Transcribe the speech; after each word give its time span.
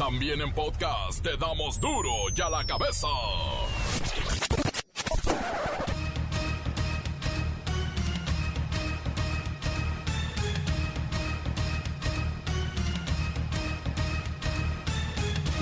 También 0.00 0.40
en 0.40 0.50
podcast 0.54 1.22
te 1.22 1.36
damos 1.36 1.78
duro 1.78 2.10
y 2.34 2.40
a 2.40 2.48
la 2.48 2.64
cabeza. 2.64 3.06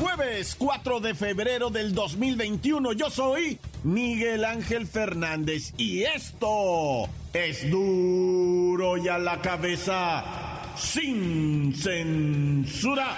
Jueves 0.01 0.55
4 0.57 1.01
de 1.01 1.15
febrero 1.17 1.71
del 1.71 1.93
2021, 1.93 2.93
yo 2.93 3.11
soy 3.11 3.59
Miguel 3.83 4.45
Ángel 4.45 4.87
Fernández 4.87 5.75
y 5.77 6.05
esto 6.05 7.09
es 7.33 7.69
duro 7.69 8.99
y 8.99 9.09
a 9.09 9.19
la 9.19 9.41
cabeza 9.41 10.25
sin 10.77 11.75
censura. 11.75 13.17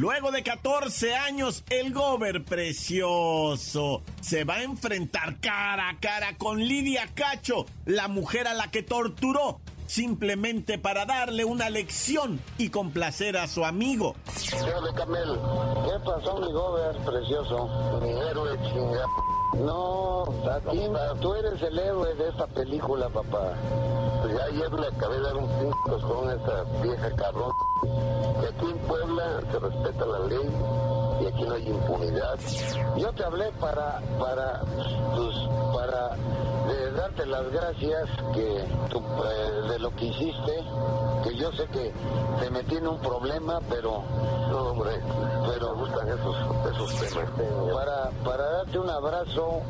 Luego 0.00 0.30
de 0.30 0.44
14 0.44 1.16
años, 1.16 1.64
el 1.70 1.92
gober 1.92 2.44
precioso 2.44 4.02
se 4.20 4.44
va 4.44 4.54
a 4.54 4.62
enfrentar 4.62 5.40
cara 5.40 5.88
a 5.88 5.98
cara 5.98 6.36
con 6.38 6.60
Lidia 6.60 7.08
Cacho, 7.16 7.66
la 7.84 8.06
mujer 8.06 8.46
a 8.46 8.54
la 8.54 8.70
que 8.70 8.84
torturó 8.84 9.58
simplemente 9.88 10.78
para 10.78 11.04
darle 11.04 11.44
una 11.44 11.68
lección 11.68 12.38
y 12.58 12.70
complacer 12.70 13.36
a 13.36 13.48
su 13.48 13.64
amigo. 13.64 14.14
de 14.52 14.94
Camel, 14.94 15.36
¿qué 15.84 15.98
pasó 16.04 16.38
mi 16.38 16.52
gober 16.52 16.96
precioso? 16.98 18.00
Mi 18.00 18.10
héroe 18.10 18.56
chinga. 18.70 19.04
No, 19.64 20.26
ti, 20.70 20.80
tú 21.20 21.34
eres 21.34 21.60
el 21.60 21.76
héroe 21.76 22.14
de 22.14 22.28
esta 22.28 22.46
película, 22.46 23.08
papá. 23.08 23.52
Pues 24.22 24.36
ya 24.36 24.44
ayer 24.44 24.72
le 24.72 24.86
acabé 24.86 25.16
de 25.16 25.22
dar 25.22 25.36
un 25.36 25.48
cinco 25.58 26.00
con 26.06 26.30
esa 26.30 26.62
vieja 26.84 27.16
cabrón. 27.16 27.50
Aquí 27.82 28.66
en 28.70 28.78
Puebla 28.78 29.40
se 29.50 29.58
respeta 29.58 30.06
la 30.06 30.18
ley 30.20 30.50
y 31.20 31.26
aquí 31.26 31.42
no 31.42 31.54
hay 31.54 31.68
impunidad. 31.68 32.38
Yo 32.96 33.12
te 33.12 33.24
hablé 33.24 33.52
para, 33.60 34.00
para, 34.18 34.60
pues, 35.14 35.36
para 35.74 36.16
de 36.68 36.92
darte 36.92 37.26
las 37.26 37.50
gracias 37.50 38.08
que 38.34 38.58
eh, 38.58 39.68
de 39.68 39.78
lo 39.78 39.90
que 39.94 40.06
hiciste, 40.06 40.64
que 41.24 41.36
yo 41.36 41.50
sé 41.52 41.66
que 41.68 41.92
te 42.40 42.50
metí 42.50 42.76
en 42.76 42.88
un 42.88 42.98
problema, 43.00 43.60
pero 43.68 44.02
no 44.50 44.70
hombre, 44.70 45.00
pero 45.48 45.74
me 45.74 45.82
gustan 45.82 46.08
esos, 46.08 46.36
esos 46.72 46.94
temas. 47.00 47.30
Para, 47.72 48.10
para 48.24 48.50
darte 48.50 48.78
un 48.78 48.90
abrazo, 48.90 49.60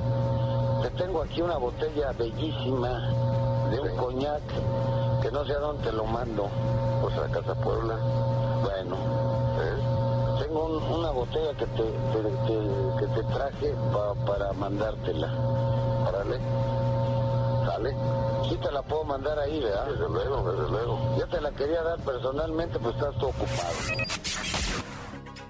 te 0.83 0.91
tengo 0.91 1.23
aquí 1.23 1.43
una 1.43 1.59
botella 1.59 2.13
bellísima 2.13 3.69
de 3.71 3.81
un 3.81 3.97
coñac 3.97 4.43
que 5.23 5.31
no 5.31 5.45
sé 5.45 5.53
a 5.53 5.59
dónde 5.59 5.85
te 5.85 5.93
lo 5.93 6.05
mando, 6.05 6.49
pues 7.01 7.15
a 7.17 7.21
la 7.21 7.29
Casa 7.29 7.55
Puebla. 7.55 7.97
Bueno, 8.63 8.97
¿eh? 9.61 9.99
tengo 10.41 10.79
una 10.97 11.11
botella 11.11 11.53
que 11.55 11.67
te, 11.67 11.85
que 12.99 13.07
te 13.15 13.23
traje 13.33 13.75
para 14.27 14.53
mandártela. 14.53 15.33
Órale. 16.09 16.39
¿Sale? 17.67 17.97
Sí 18.49 18.57
te 18.57 18.73
la 18.73 18.83
puedo 18.83 19.05
mandar 19.05 19.39
ahí, 19.39 19.61
¿verdad? 19.61 19.87
Desde 19.87 20.09
luego, 20.09 20.53
desde 20.53 20.71
luego. 20.71 21.17
Yo 21.19 21.29
te 21.29 21.41
la 21.41 21.51
quería 21.53 21.83
dar 21.83 21.99
personalmente, 22.01 22.79
pues 22.79 22.95
estás 22.95 23.15
todo 23.19 23.31
ocupado. 23.31 24.09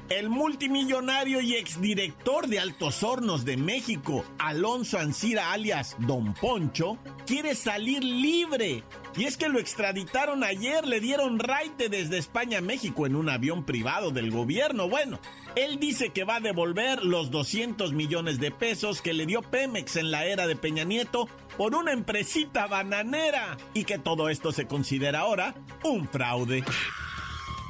El 0.09 0.31
multimillonario 0.31 1.43
y 1.43 1.55
exdirector 1.55 2.49
de 2.49 2.59
Altos 2.59 3.03
Hornos 3.03 3.45
de 3.45 3.59
México, 3.59 4.25
Alonso 4.39 4.99
Ancira 4.99 5.53
alias 5.53 5.97
Don 5.99 6.33
Poncho, 6.33 6.97
quiere 7.27 7.55
salir 7.55 8.03
libre. 8.03 8.85
Y 9.17 9.25
es 9.25 9.37
que 9.37 9.49
lo 9.49 9.59
extraditaron 9.59 10.45
ayer, 10.45 10.87
le 10.87 11.01
dieron 11.01 11.39
raite 11.39 11.89
desde 11.89 12.19
España 12.19 12.59
a 12.59 12.63
México 12.63 13.07
en 13.07 13.17
un 13.17 13.29
avión 13.29 13.65
privado 13.65 14.11
del 14.11 14.31
gobierno. 14.31 14.89
Bueno, 14.89 15.19
él 15.57 15.81
dice 15.81 16.11
que 16.11 16.25
va 16.25 16.37
a 16.37 16.41
devolver 16.41 17.05
los 17.05 17.31
200 17.31 17.93
millones 17.93 18.39
de 18.39 18.51
pesos 18.51 19.03
que 19.03 19.15
le 19.15 19.27
dio 19.27 19.43
Pemex 19.43 19.97
en 19.97 20.11
la 20.11 20.27
era 20.27 20.47
de 20.47 20.57
Peña 20.57 20.85
Nieto 20.85 21.29
por 21.57 21.75
una 21.75 21.93
empresita 21.93 22.67
bananera 22.67 23.57
y 23.75 23.85
que 23.85 23.99
todo 23.99 24.29
esto 24.29 24.53
se 24.53 24.67
considera 24.67 25.21
ahora 25.21 25.55
un 25.83 26.09
fraude. 26.09 26.63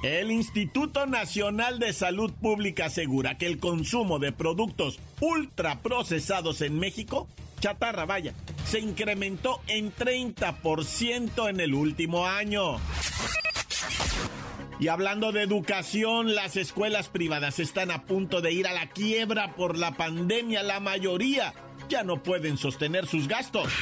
El 0.02 0.30
Instituto 0.30 1.06
Nacional 1.06 1.80
de 1.80 1.92
Salud 1.92 2.32
Pública 2.32 2.86
asegura 2.86 3.36
que 3.36 3.46
el 3.46 3.58
consumo 3.58 4.20
de 4.20 4.30
productos 4.30 5.00
ultraprocesados 5.20 6.60
en 6.60 6.78
México, 6.78 7.26
chatarra 7.60 8.06
vaya, 8.06 8.34
se 8.64 8.80
incrementó 8.80 9.60
en 9.66 9.94
30% 9.94 11.48
en 11.48 11.60
el 11.60 11.74
último 11.74 12.26
año. 12.26 12.78
Y 14.80 14.88
hablando 14.88 15.32
de 15.32 15.42
educación, 15.42 16.36
las 16.36 16.56
escuelas 16.56 17.08
privadas 17.08 17.58
están 17.58 17.90
a 17.90 18.04
punto 18.04 18.40
de 18.40 18.52
ir 18.52 18.68
a 18.68 18.72
la 18.72 18.88
quiebra 18.88 19.56
por 19.56 19.76
la 19.76 19.92
pandemia. 19.96 20.62
La 20.62 20.78
mayoría 20.78 21.52
ya 21.88 22.04
no 22.04 22.22
pueden 22.22 22.58
sostener 22.58 23.06
sus 23.06 23.26
gastos. 23.26 23.72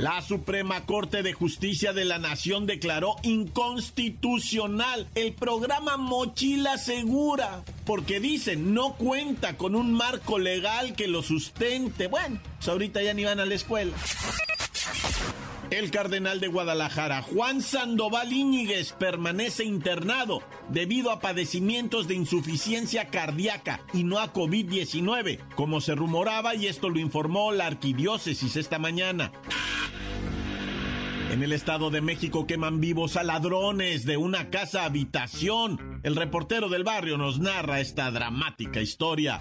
La 0.00 0.22
Suprema 0.22 0.86
Corte 0.86 1.22
de 1.22 1.34
Justicia 1.34 1.92
de 1.92 2.06
la 2.06 2.16
Nación 2.16 2.64
declaró 2.64 3.16
inconstitucional 3.22 5.06
el 5.14 5.34
programa 5.34 5.98
Mochila 5.98 6.78
Segura, 6.78 7.62
porque 7.84 8.18
dicen 8.18 8.72
no 8.72 8.94
cuenta 8.94 9.58
con 9.58 9.74
un 9.74 9.92
marco 9.92 10.38
legal 10.38 10.94
que 10.94 11.06
lo 11.06 11.22
sustente. 11.22 12.06
Bueno, 12.06 12.40
pues 12.56 12.68
ahorita 12.68 13.02
ya 13.02 13.12
ni 13.12 13.24
van 13.24 13.40
a 13.40 13.44
la 13.44 13.54
escuela. 13.54 13.92
El 15.70 15.90
cardenal 15.90 16.40
de 16.40 16.48
Guadalajara, 16.48 17.20
Juan 17.20 17.60
Sandoval 17.60 18.32
Íñiguez, 18.32 18.92
permanece 18.92 19.64
internado 19.64 20.42
debido 20.70 21.10
a 21.10 21.20
padecimientos 21.20 22.08
de 22.08 22.14
insuficiencia 22.14 23.08
cardíaca 23.08 23.80
y 23.92 24.02
no 24.02 24.18
a 24.18 24.32
COVID-19, 24.32 25.38
como 25.54 25.82
se 25.82 25.94
rumoraba 25.94 26.54
y 26.54 26.68
esto 26.68 26.88
lo 26.88 26.98
informó 26.98 27.52
la 27.52 27.66
arquidiócesis 27.66 28.56
esta 28.56 28.78
mañana. 28.78 29.30
En 31.30 31.44
el 31.44 31.52
Estado 31.52 31.90
de 31.90 32.00
México 32.00 32.44
queman 32.44 32.80
vivos 32.80 33.16
a 33.16 33.22
ladrones 33.22 34.04
de 34.04 34.16
una 34.16 34.50
casa 34.50 34.84
habitación. 34.84 36.00
El 36.02 36.16
reportero 36.16 36.68
del 36.68 36.82
barrio 36.82 37.18
nos 37.18 37.38
narra 37.38 37.78
esta 37.78 38.10
dramática 38.10 38.80
historia. 38.80 39.38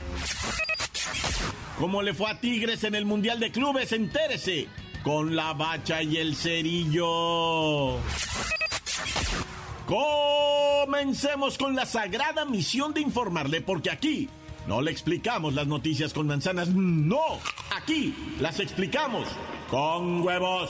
¿Cómo 1.80 2.04
le 2.04 2.14
fue 2.14 2.30
a 2.30 2.40
Tigres 2.40 2.84
en 2.84 2.94
el 2.94 3.06
Mundial 3.06 3.40
de 3.40 3.52
Clubes? 3.52 3.92
Entérese 3.92 4.68
con 5.02 5.36
la 5.36 5.54
bacha 5.54 6.04
y 6.04 6.18
el 6.18 6.36
cerillo. 6.36 7.98
Comencemos 9.88 11.58
con 11.58 11.76
la 11.76 11.88
sagrada 11.88 12.46
misión 12.46 12.94
de 12.94 13.02
informarle, 13.02 13.62
porque 13.62 13.90
aquí 13.90 14.30
no 14.68 14.82
le 14.82 14.92
explicamos 14.92 15.56
las 15.56 15.66
noticias 15.66 16.14
con 16.14 16.28
manzanas, 16.28 16.70
no, 16.70 17.40
aquí 17.76 18.14
las 18.40 18.60
explicamos 18.60 19.28
con 19.72 20.22
huevos. 20.22 20.70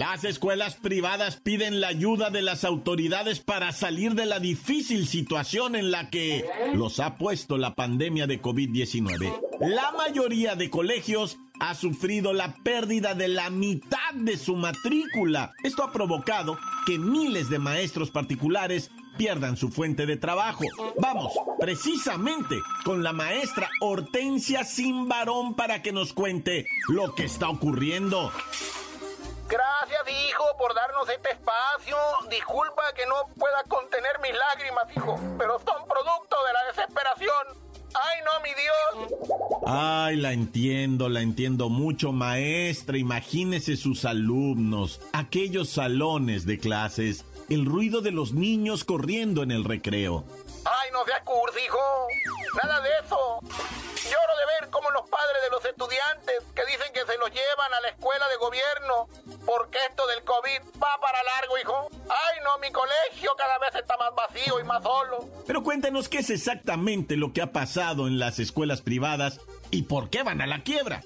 Las 0.00 0.24
escuelas 0.24 0.76
privadas 0.76 1.36
piden 1.36 1.82
la 1.82 1.88
ayuda 1.88 2.30
de 2.30 2.40
las 2.40 2.64
autoridades 2.64 3.40
para 3.40 3.70
salir 3.70 4.14
de 4.14 4.24
la 4.24 4.40
difícil 4.40 5.06
situación 5.06 5.76
en 5.76 5.90
la 5.90 6.08
que 6.08 6.46
los 6.72 7.00
ha 7.00 7.18
puesto 7.18 7.58
la 7.58 7.74
pandemia 7.74 8.26
de 8.26 8.40
COVID-19. 8.40 9.38
La 9.60 9.92
mayoría 9.92 10.56
de 10.56 10.70
colegios 10.70 11.36
ha 11.60 11.74
sufrido 11.74 12.32
la 12.32 12.54
pérdida 12.64 13.12
de 13.12 13.28
la 13.28 13.50
mitad 13.50 14.14
de 14.14 14.38
su 14.38 14.56
matrícula. 14.56 15.52
Esto 15.62 15.84
ha 15.84 15.92
provocado 15.92 16.56
que 16.86 16.98
miles 16.98 17.50
de 17.50 17.58
maestros 17.58 18.10
particulares 18.10 18.90
pierdan 19.18 19.58
su 19.58 19.68
fuente 19.68 20.06
de 20.06 20.16
trabajo. 20.16 20.64
Vamos, 20.98 21.34
precisamente 21.58 22.56
con 22.86 23.02
la 23.02 23.12
maestra 23.12 23.68
Hortensia 23.82 24.64
Simbarón 24.64 25.56
para 25.56 25.82
que 25.82 25.92
nos 25.92 26.14
cuente 26.14 26.64
lo 26.88 27.14
que 27.14 27.24
está 27.24 27.50
ocurriendo. 27.50 28.32
Gracias, 29.50 29.79
hijo, 30.10 30.44
por 30.58 30.74
darnos 30.74 31.08
este 31.08 31.30
espacio. 31.30 31.96
Disculpa 32.30 32.82
que 32.94 33.06
no 33.06 33.14
pueda 33.38 33.62
contener 33.68 34.18
mis 34.22 34.32
lágrimas, 34.32 34.84
hijo, 34.96 35.18
pero 35.38 35.58
son 35.58 35.86
producto 35.88 36.36
de 36.46 36.52
la 36.52 36.64
desesperación. 36.72 37.70
¡Ay, 37.92 38.20
no, 38.24 38.40
mi 38.42 38.50
Dios! 38.54 39.60
Ay, 39.66 40.16
la 40.16 40.32
entiendo, 40.32 41.08
la 41.08 41.22
entiendo 41.22 41.68
mucho, 41.68 42.12
maestra. 42.12 42.98
Imagínese 42.98 43.76
sus 43.76 44.04
alumnos, 44.04 45.00
aquellos 45.12 45.70
salones 45.70 46.46
de 46.46 46.58
clases 46.58 47.24
el 47.50 47.66
ruido 47.66 48.00
de 48.00 48.12
los 48.12 48.32
niños 48.32 48.84
corriendo 48.84 49.42
en 49.42 49.50
el 49.50 49.64
recreo. 49.64 50.24
Ay, 50.64 50.90
no 50.92 51.04
seas 51.04 51.22
cursi, 51.22 51.60
hijo. 51.60 52.08
Nada 52.62 52.80
de 52.80 52.90
eso. 53.04 53.40
Lloro 53.42 54.36
de 54.38 54.60
ver 54.60 54.70
cómo 54.70 54.90
los 54.90 55.08
padres 55.08 55.42
de 55.42 55.50
los 55.50 55.64
estudiantes 55.64 56.42
que 56.54 56.64
dicen 56.66 56.92
que 56.92 57.04
se 57.04 57.18
los 57.18 57.30
llevan 57.30 57.72
a 57.74 57.80
la 57.80 57.88
escuela 57.88 58.28
de 58.28 58.36
gobierno 58.36 59.08
porque 59.46 59.78
esto 59.88 60.06
del 60.06 60.22
COVID 60.24 60.60
va 60.82 60.98
para 61.00 61.22
largo, 61.22 61.58
hijo. 61.58 61.88
Ay, 62.08 62.40
no, 62.44 62.58
mi 62.58 62.70
colegio 62.72 63.32
cada 63.36 63.58
vez 63.58 63.74
está 63.74 63.96
más 63.96 64.14
vacío 64.14 64.60
y 64.60 64.64
más 64.64 64.82
solo. 64.82 65.28
Pero 65.46 65.62
cuéntanos 65.62 66.08
qué 66.08 66.18
es 66.18 66.30
exactamente 66.30 67.16
lo 67.16 67.32
que 67.32 67.42
ha 67.42 67.52
pasado 67.52 68.06
en 68.06 68.18
las 68.18 68.38
escuelas 68.38 68.82
privadas 68.82 69.40
y 69.70 69.82
por 69.82 70.10
qué 70.10 70.22
van 70.22 70.40
a 70.40 70.46
la 70.46 70.62
quiebra. 70.62 71.02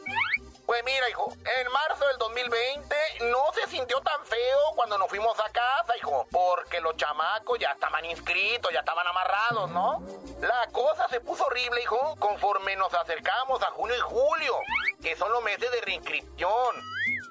Pues 0.74 0.84
mira, 0.86 1.08
hijo, 1.08 1.32
en 1.60 1.70
marzo 1.70 2.04
del 2.04 2.18
2020 2.18 2.96
no 3.30 3.44
se 3.54 3.70
sintió 3.70 4.00
tan 4.00 4.26
feo 4.26 4.58
cuando 4.74 4.98
nos 4.98 5.08
fuimos 5.08 5.38
a 5.38 5.48
casa, 5.50 5.96
hijo, 5.96 6.26
porque 6.32 6.80
los 6.80 6.96
chamacos 6.96 7.60
ya 7.60 7.70
estaban 7.70 8.04
inscritos, 8.04 8.72
ya 8.72 8.80
estaban 8.80 9.06
amarrados, 9.06 9.70
¿no? 9.70 10.02
La 10.40 10.66
cosa 10.72 11.06
se 11.08 11.20
puso 11.20 11.44
horrible, 11.44 11.80
hijo, 11.80 12.16
conforme 12.18 12.74
nos 12.74 12.92
acercamos 12.92 13.62
a 13.62 13.66
junio 13.66 13.94
y 13.96 14.00
julio, 14.00 14.58
que 15.00 15.14
son 15.14 15.30
los 15.30 15.44
meses 15.44 15.70
de 15.70 15.80
reinscripción. 15.82 16.82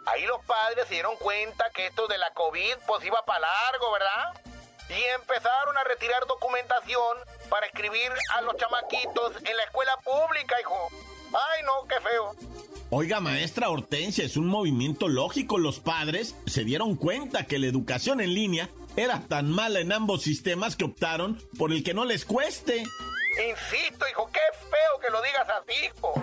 Ahí 0.06 0.26
los 0.26 0.40
padres 0.46 0.88
se 0.88 0.94
dieron 0.94 1.18
cuenta 1.18 1.70
que 1.72 1.88
esto 1.88 2.08
de 2.08 2.18
la 2.20 2.32
COVID 2.32 2.78
pues 2.88 3.04
iba 3.04 3.26
para 3.26 3.42
largo, 3.42 3.92
¿verdad? 3.92 4.42
Y 4.88 5.04
empezaron 5.04 5.78
a 5.78 5.84
retirar 5.84 6.26
documentación 6.28 7.18
para 7.50 7.66
escribir 7.66 8.10
a 8.36 8.42
los 8.44 8.56
chamaquitos 8.56 9.36
en 9.44 9.58
la 9.58 9.64
escuela 9.64 9.98
pública, 9.98 10.62
hijo. 10.62 10.88
Ay, 11.34 11.64
no, 11.64 11.86
qué 11.90 12.00
feo. 12.00 12.36
Oiga, 12.96 13.20
maestra 13.20 13.72
Hortensia, 13.72 14.24
es 14.24 14.38
un 14.38 14.46
movimiento 14.46 15.08
lógico. 15.08 15.58
Los 15.58 15.80
padres 15.80 16.36
se 16.46 16.64
dieron 16.64 16.96
cuenta 16.96 17.48
que 17.48 17.58
la 17.58 17.66
educación 17.66 18.22
en 18.22 18.36
línea 18.36 18.70
era 18.96 19.22
tan 19.22 19.50
mala 19.50 19.80
en 19.80 19.92
ambos 19.92 20.22
sistemas 20.22 20.76
que 20.76 20.86
optaron 20.86 21.42
por 21.58 21.72
el 21.72 21.84
que 21.84 21.96
no 21.96 22.06
les 22.06 22.24
cueste. 22.24 22.84
Insisto, 23.50 24.06
hijo, 24.12 24.30
qué 24.32 24.40
feo 24.60 25.00
que 25.02 25.10
lo 25.10 25.24
digas 25.24 25.48
así, 25.50 25.86
hijo. 25.86 26.23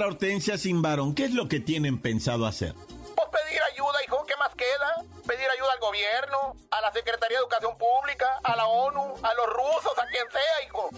Maestra 0.00 0.16
Hortensia 0.16 0.56
Simbarón, 0.56 1.14
¿qué 1.14 1.26
es 1.26 1.34
lo 1.34 1.46
que 1.46 1.60
tienen 1.60 2.00
pensado 2.00 2.46
hacer? 2.46 2.72
Pues 2.72 3.28
pedir 3.28 3.60
ayuda, 3.60 4.02
hijo, 4.02 4.24
¿qué 4.24 4.34
más 4.36 4.54
queda? 4.54 5.04
Pedir 5.26 5.46
ayuda 5.50 5.72
al 5.74 5.78
gobierno, 5.78 6.56
a 6.70 6.80
la 6.80 6.90
Secretaría 6.90 7.36
de 7.36 7.42
Educación 7.42 7.76
Pública, 7.76 8.40
a 8.42 8.56
la 8.56 8.66
ONU, 8.66 9.14
a 9.22 9.34
los 9.34 9.46
rusos, 9.46 9.92
a 9.98 10.06
quien 10.06 10.24
sea, 10.30 10.64
hijo. 10.64 10.88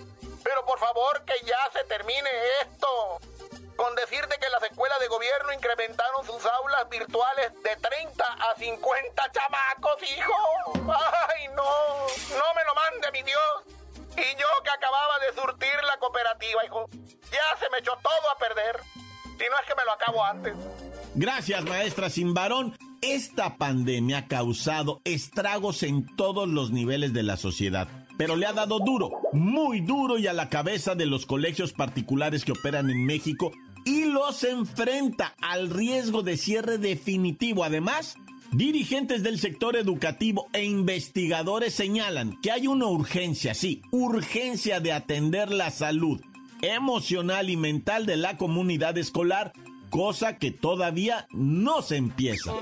Pero 0.44 0.64
por 0.66 0.78
favor, 0.78 1.25
que 1.25 1.34
ya 1.44 1.58
se 1.72 1.82
termine 1.88 2.31
esto. 2.62 3.19
Con 3.75 3.93
decirte 3.96 4.38
que 4.38 4.49
las 4.50 4.62
escuelas 4.62 5.00
de 5.00 5.08
gobierno 5.08 5.52
incrementaron 5.52 6.25
sus 6.25 6.46
aulas 6.46 6.88
virtuales 6.88 7.60
de 7.60 7.75
30 7.75 8.25
a 8.25 8.55
50 8.55 9.32
chamacos, 9.32 10.00
hijo. 10.16 10.94
¡Ay, 11.28 11.48
no! 11.48 12.06
¡No 12.38 12.55
me 12.55 12.64
lo 12.64 12.75
mande, 12.76 13.10
mi 13.10 13.22
Dios! 13.25 13.64
Y 14.16 14.37
yo 14.37 14.46
que 14.62 14.70
acababa 14.70 15.19
de 15.19 15.32
surtir 15.34 15.75
la 15.88 15.96
cooperativa, 15.98 16.64
hijo. 16.64 16.87
Ya 17.32 17.56
se 17.58 17.69
me 17.70 17.78
echó 17.78 17.98
todo 18.00 18.31
a 18.31 18.38
perder. 18.38 18.81
No 19.52 19.58
es 19.58 19.69
que 19.69 19.75
me 19.76 19.84
lo 19.84 19.93
acabo 19.93 20.25
antes. 20.25 20.54
Gracias, 21.14 21.62
maestra 21.64 22.08
Simbarón. 22.08 22.75
Esta 23.02 23.58
pandemia 23.58 24.19
ha 24.19 24.26
causado 24.26 25.02
estragos 25.04 25.82
en 25.82 26.06
todos 26.16 26.49
los 26.49 26.70
niveles 26.70 27.12
de 27.12 27.22
la 27.22 27.37
sociedad, 27.37 27.87
pero 28.16 28.37
le 28.37 28.46
ha 28.46 28.54
dado 28.54 28.78
duro, 28.78 29.10
muy 29.32 29.81
duro 29.81 30.16
y 30.16 30.26
a 30.26 30.32
la 30.32 30.49
cabeza 30.49 30.94
de 30.94 31.04
los 31.04 31.26
colegios 31.26 31.75
particulares 31.75 32.46
que 32.46 32.52
operan 32.52 32.88
en 32.88 33.04
México 33.04 33.52
y 33.84 34.06
los 34.06 34.43
enfrenta 34.43 35.34
al 35.43 35.69
riesgo 35.69 36.22
de 36.22 36.38
cierre 36.38 36.78
definitivo. 36.78 37.62
Además, 37.62 38.16
Dirigentes 38.55 39.22
del 39.22 39.38
sector 39.38 39.76
educativo 39.76 40.46
e 40.52 40.62
investigadores 40.62 41.72
señalan 41.72 42.38
que 42.43 42.50
hay 42.50 42.66
una 42.66 42.84
urgencia, 42.84 43.55
sí, 43.55 43.81
urgencia 43.90 44.78
de 44.78 44.93
atender 44.93 45.50
la 45.50 45.70
salud 45.70 46.20
emocional 46.62 47.50
y 47.50 47.56
mental 47.56 48.06
de 48.06 48.16
la 48.16 48.36
comunidad 48.36 48.96
escolar, 48.96 49.52
cosa 49.90 50.38
que 50.38 50.52
todavía 50.52 51.26
no 51.32 51.82
se 51.82 51.96
empieza. 51.96 52.54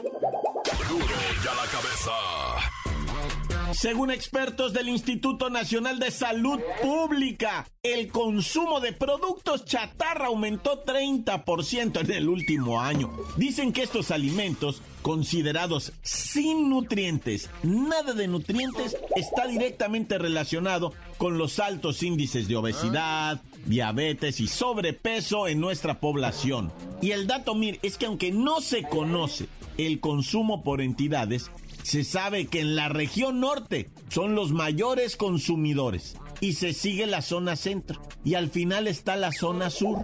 Según 3.73 4.11
expertos 4.11 4.73
del 4.73 4.89
Instituto 4.89 5.49
Nacional 5.49 5.99
de 6.01 6.11
Salud 6.11 6.59
Pública, 6.83 7.67
el 7.83 8.09
consumo 8.09 8.81
de 8.81 8.93
productos 8.93 9.65
chatarra 9.65 10.27
aumentó 10.27 10.83
30% 10.83 12.01
en 12.01 12.11
el 12.11 12.29
último 12.29 12.81
año. 12.81 13.13
Dicen 13.37 13.73
que 13.73 13.83
estos 13.83 14.11
alimentos, 14.11 14.83
considerados 15.03 15.93
sin 16.03 16.69
nutrientes, 16.69 17.49
nada 17.63 18.13
de 18.13 18.27
nutrientes, 18.29 18.97
está 19.15 19.47
directamente 19.47 20.19
relacionado 20.19 20.93
con 21.17 21.39
los 21.39 21.59
altos 21.61 22.03
índices 22.03 22.49
de 22.49 22.57
obesidad, 22.57 23.41
diabetes 23.67 24.41
y 24.41 24.47
sobrepeso 24.47 25.49
en 25.49 25.61
nuestra 25.61 26.01
población. 26.01 26.73
Y 27.01 27.13
el 27.13 27.27
dato, 27.27 27.55
mir, 27.55 27.79
es 27.83 27.97
que 27.97 28.07
aunque 28.07 28.33
no 28.33 28.61
se 28.61 28.83
conoce 28.83 29.47
el 29.79 30.01
consumo 30.01 30.63
por 30.63 30.81
entidades, 30.81 31.51
se 31.83 32.05
sabe 32.05 32.47
que 32.47 32.61
en 32.61 32.77
la 32.77 32.89
región 32.89 33.41
norte 33.41 33.91
son 34.09 34.35
los 34.35 34.53
mayores 34.53 35.17
consumidores 35.17 36.17
y 36.41 36.55
se 36.55 36.73
sigue 36.73 37.07
la 37.07 37.23
zona 37.23 37.57
centro 37.57 38.01
y 38.25 38.35
al 38.35 38.51
final 38.51 38.87
está 38.87 39.17
la 39.17 39.33
zona 39.33 39.71
sur. 39.71 39.99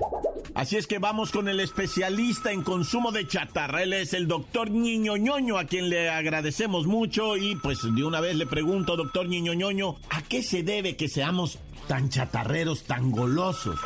Así 0.54 0.76
es 0.76 0.86
que 0.86 0.98
vamos 0.98 1.32
con 1.32 1.48
el 1.48 1.60
especialista 1.60 2.50
en 2.50 2.62
consumo 2.62 3.12
de 3.12 3.28
chatarra. 3.28 3.82
Él 3.82 3.92
es 3.92 4.14
el 4.14 4.26
doctor 4.26 4.70
Niño 4.70 5.18
Ñoño, 5.18 5.58
a 5.58 5.66
quien 5.66 5.90
le 5.90 6.08
agradecemos 6.08 6.86
mucho. 6.86 7.36
Y 7.36 7.56
pues 7.56 7.80
de 7.82 8.02
una 8.02 8.22
vez 8.22 8.36
le 8.36 8.46
pregunto, 8.46 8.96
doctor 8.96 9.28
Niño 9.28 9.52
Ñoño, 9.52 9.96
¿a 10.08 10.22
qué 10.22 10.42
se 10.42 10.62
debe 10.62 10.96
que 10.96 11.10
seamos 11.10 11.58
tan 11.86 12.08
chatarreros, 12.08 12.84
tan 12.84 13.10
golosos? 13.10 13.78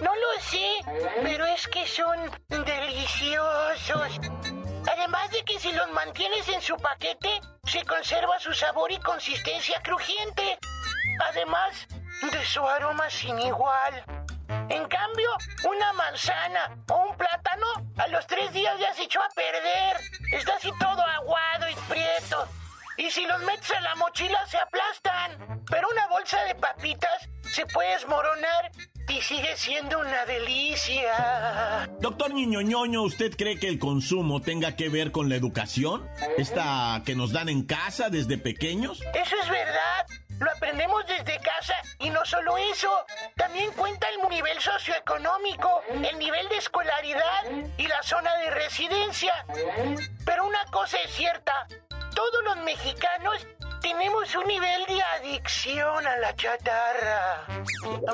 No 0.00 0.14
lo 0.14 0.42
sé, 0.42 0.66
pero 1.22 1.46
es 1.46 1.66
que 1.68 1.86
son 1.86 2.18
deliciosos. 2.48 4.20
Además 4.90 5.30
de 5.30 5.44
que 5.44 5.58
si 5.58 5.72
los 5.72 5.90
mantienes 5.92 6.48
en 6.48 6.60
su 6.60 6.76
paquete, 6.76 7.40
se 7.64 7.84
conserva 7.84 8.38
su 8.38 8.52
sabor 8.52 8.90
y 8.92 8.98
consistencia 8.98 9.80
crujiente. 9.82 10.58
Además 11.30 11.86
de 12.32 12.44
su 12.44 12.66
aroma 12.66 13.08
sin 13.10 13.38
igual. 13.38 14.04
En 14.68 14.86
cambio, 14.88 15.30
una 15.68 15.92
manzana 15.92 16.76
o 16.90 17.08
un 17.08 17.16
plátano 17.16 17.66
a 17.96 18.08
los 18.08 18.26
tres 18.26 18.52
días 18.52 18.78
ya 18.78 18.92
se 18.94 19.04
echó 19.04 19.22
a 19.22 19.28
perder. 19.34 19.96
Está 20.32 20.56
así 20.56 20.70
todo 20.78 21.02
aguado 21.02 21.68
y 21.68 21.74
prieto. 21.88 22.48
Y 22.96 23.10
si 23.10 23.26
los 23.26 23.40
metes 23.42 23.70
a 23.72 23.80
la 23.80 23.94
mochila 23.96 24.46
se 24.46 24.58
aplastan. 24.58 25.64
Pero 25.70 25.88
una 25.90 26.06
bolsa 26.08 26.42
de 26.44 26.54
papitas 26.54 27.28
se 27.42 27.66
puede 27.66 27.94
esmoronar 27.94 28.70
y 29.08 29.20
sigue 29.20 29.56
siendo 29.56 29.98
una 30.00 30.24
delicia. 30.24 31.88
Doctor 32.00 32.32
Niño 32.32 32.60
Ñoño, 32.62 33.02
¿usted 33.02 33.34
cree 33.36 33.58
que 33.58 33.68
el 33.68 33.78
consumo 33.78 34.40
tenga 34.40 34.76
que 34.76 34.88
ver 34.88 35.12
con 35.12 35.28
la 35.28 35.36
educación? 35.36 36.08
¿Esta 36.38 37.02
que 37.04 37.14
nos 37.14 37.32
dan 37.32 37.48
en 37.48 37.64
casa 37.64 38.10
desde 38.10 38.38
pequeños? 38.38 39.00
Eso 39.14 39.36
es 39.42 39.48
verdad. 39.48 40.06
Lo 40.40 40.50
aprendemos 40.50 41.06
desde 41.06 41.38
casa 41.38 41.74
y 42.00 42.10
no 42.10 42.24
solo 42.24 42.56
eso, 42.58 42.90
también 43.36 43.70
cuenta 43.72 44.08
el 44.08 44.28
nivel 44.28 44.60
socioeconómico, 44.60 45.82
el 45.90 46.18
nivel 46.18 46.48
de 46.48 46.56
escolaridad 46.56 47.44
y 47.78 47.86
la 47.86 48.02
zona 48.02 48.34
de 48.38 48.50
residencia. 48.50 49.32
Pero 50.24 50.46
una 50.46 50.64
cosa 50.72 50.98
es 51.04 51.12
cierta, 51.12 51.68
todos 52.14 52.44
los 52.44 52.56
mexicanos 52.64 53.46
tenemos 53.80 54.34
un 54.34 54.46
nivel 54.46 54.86
de 54.86 55.02
adicción 55.02 56.06
a 56.06 56.16
la 56.18 56.34
chatarra. 56.34 57.44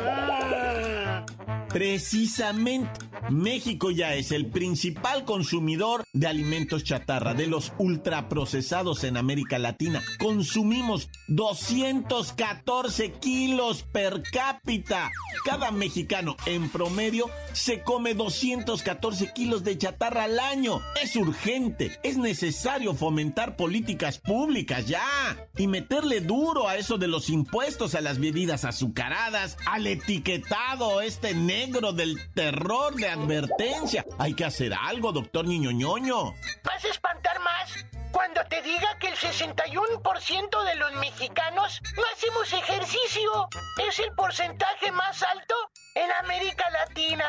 Mm. 0.00 1.60
Precisamente, 1.73 2.91
México 3.31 3.93
ya 3.93 4.17
es 4.17 4.33
el 4.33 4.47
principal 4.47 5.25
consumidor 5.25 6.03
de 6.12 6.27
alimentos 6.27 6.83
chatarra, 6.83 7.33
de 7.33 7.47
los 7.47 7.73
ultraprocesados 7.79 9.05
en 9.05 9.17
América 9.17 9.57
Latina. 9.61 10.03
Consumimos 10.19 11.09
214 11.29 13.12
kilos 13.12 13.85
per 13.85 14.23
cápita. 14.33 15.12
Cada 15.45 15.71
mexicano 15.71 16.37
en 16.45 16.69
promedio 16.71 17.31
se 17.53 17.83
come 17.83 18.15
214 18.15 19.33
kilos 19.33 19.62
de 19.62 19.79
chatarra 19.79 20.25
al 20.25 20.41
año. 20.41 20.81
Es 21.00 21.15
urgente, 21.15 21.99
es 22.03 22.17
necesario 22.17 22.95
fomentar 22.95 23.55
políticas 23.55 24.19
públicas 24.19 24.89
ya 24.89 25.39
y 25.57 25.69
meterle 25.69 26.21
duro 26.21 26.69
a 26.69 26.77
eso 26.77 26.99
de 26.99 27.07
los 27.07 27.31
impuestos 27.31 27.95
a 27.95 28.00
las 28.00 28.19
bebidas 28.19 28.65
azucaradas, 28.65 29.57
al 29.67 29.87
etiquetado 29.87 31.00
este 31.00 31.33
negro 31.33 31.60
negro, 31.67 31.93
del 31.93 32.17
terror, 32.33 32.95
de 32.95 33.09
advertencia. 33.09 34.05
Hay 34.19 34.35
que 34.35 34.45
hacer 34.47 34.73
algo, 34.73 35.12
doctor 35.12 35.47
Niño 35.47 35.71
ñoño. 35.71 36.33
¿Vas 36.64 36.85
a 36.85 36.88
espantar 36.88 37.38
más? 37.40 37.85
Cuando 38.12 38.40
te 38.47 38.62
diga 38.62 38.99
que 38.99 39.09
el 39.09 39.17
61% 39.17 40.64
de 40.64 40.75
los 40.76 40.93
mexicanos 40.95 41.83
no 41.97 42.02
hacemos 42.14 42.52
ejercicio, 42.52 43.49
es 43.88 43.99
el 43.99 44.12
porcentaje 44.14 44.90
más 44.93 45.23
alto 45.23 45.55
en 45.95 46.11
América 46.25 46.64
Latina. 46.71 47.26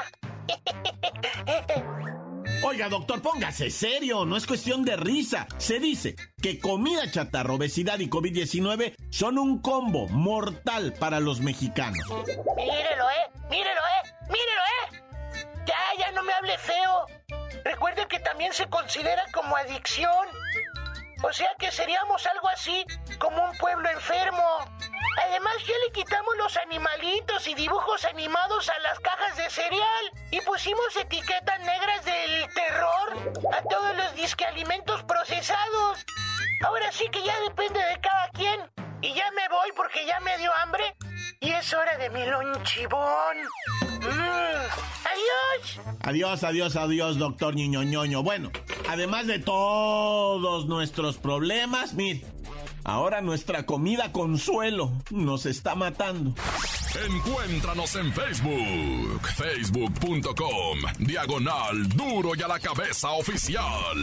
Oiga, 2.64 2.90
doctor, 2.90 3.22
póngase 3.24 3.72
serio, 3.72 4.24
no 4.24 4.38
es 4.38 4.46
cuestión 4.46 4.86
de 4.86 4.96
risa. 4.96 5.48
Se 5.58 5.80
dice 5.80 6.16
que 6.42 6.60
comida 6.60 7.10
chatarra, 7.10 7.54
obesidad 7.54 7.98
y 8.00 8.08
COVID-19 8.08 8.96
son 9.10 9.40
un 9.40 9.62
combo 9.62 10.08
mortal 10.10 10.94
para 11.00 11.20
los 11.20 11.40
mexicanos. 11.42 12.08
Mírelo, 12.56 13.10
¿eh? 13.10 13.32
Mírelo, 13.50 13.82
¿eh? 13.82 14.10
Mírelo, 14.30 14.62
¿eh? 14.62 15.02
Ya, 15.66 15.76
ya 15.98 16.12
no 16.12 16.22
me 16.22 16.34
hable 16.34 16.56
feo. 16.60 17.08
Recuerden 17.66 18.08
que 18.08 18.20
también 18.20 18.54
se 18.54 18.68
considera 18.68 19.24
como 19.34 19.56
adicción. 19.56 20.28
O 21.24 21.34
sea 21.34 21.50
que 21.58 21.72
seríamos 21.72 22.26
algo 22.28 22.48
así 22.50 22.86
como 23.18 23.44
un 23.44 23.58
pueblo 23.58 23.90
enfermo. 23.90 24.44
Además 25.18 25.56
ya 25.68 25.74
le 25.86 25.92
quitamos 25.92 26.36
los 26.38 26.58
animalitos 26.58 27.48
y 27.48 27.54
dibujos 27.56 28.06
animados 28.06 28.70
a 28.70 28.80
las 28.80 29.00
cajas 29.00 29.38
de 29.38 29.50
cereal 29.50 30.12
y 30.32 30.42
pusimos 30.42 30.96
etiquetas 30.96 31.60
negras 31.60 32.06
del 32.06 32.54
terror 32.54 33.34
a 33.54 33.62
todos 33.64 33.96
los 33.98 34.16
disque 34.16 34.46
alimentos 34.46 35.04
procesados. 35.04 36.06
Ahora 36.64 36.92
sí 36.92 37.08
que 37.12 37.24
ya 37.24 37.40
depende 37.42 37.80
de 37.80 38.00
cada 38.00 38.30
quien. 38.30 38.60
Y 39.04 39.14
ya 39.16 39.32
me 39.32 39.50
voy 39.50 39.72
porque 39.76 40.06
ya 40.06 40.20
me 40.20 40.38
dio 40.38 40.54
hambre 40.62 40.96
y 41.40 41.50
es 41.50 41.74
hora 41.74 41.98
de 41.98 42.10
mi 42.12 42.24
lonchibón. 42.24 43.38
Mm. 43.82 44.92
Adiós. 45.12 45.82
Adiós, 46.02 46.44
adiós, 46.44 46.76
adiós, 46.76 47.18
doctor 47.18 47.56
Niño 47.56 47.82
ñoño. 47.82 48.22
Bueno, 48.22 48.52
además 48.88 49.26
de 49.26 49.40
todos 49.40 50.68
nuestros 50.68 51.18
problemas, 51.18 51.94
mire, 51.96 52.24
ahora 52.84 53.22
nuestra 53.22 53.66
comida 53.66 54.12
consuelo 54.12 54.92
nos 55.12 55.46
está 55.46 55.76
matando. 55.76 56.34
Encuéntranos 57.08 57.96
en 57.96 58.14
Facebook, 58.14 59.28
facebook.com, 59.36 60.80
diagonal 61.00 61.90
duro 61.90 62.32
y 62.36 62.42
a 62.42 62.48
la 62.48 62.60
cabeza 62.60 63.12
oficial. 63.12 63.98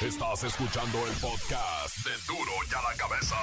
Estás 0.00 0.44
escuchando 0.44 0.98
el 1.06 1.12
podcast 1.14 1.96
de 2.04 2.10
duro 2.26 2.52
y 2.70 2.74
a 2.74 2.82
la 2.82 2.96
cabeza. 2.96 3.36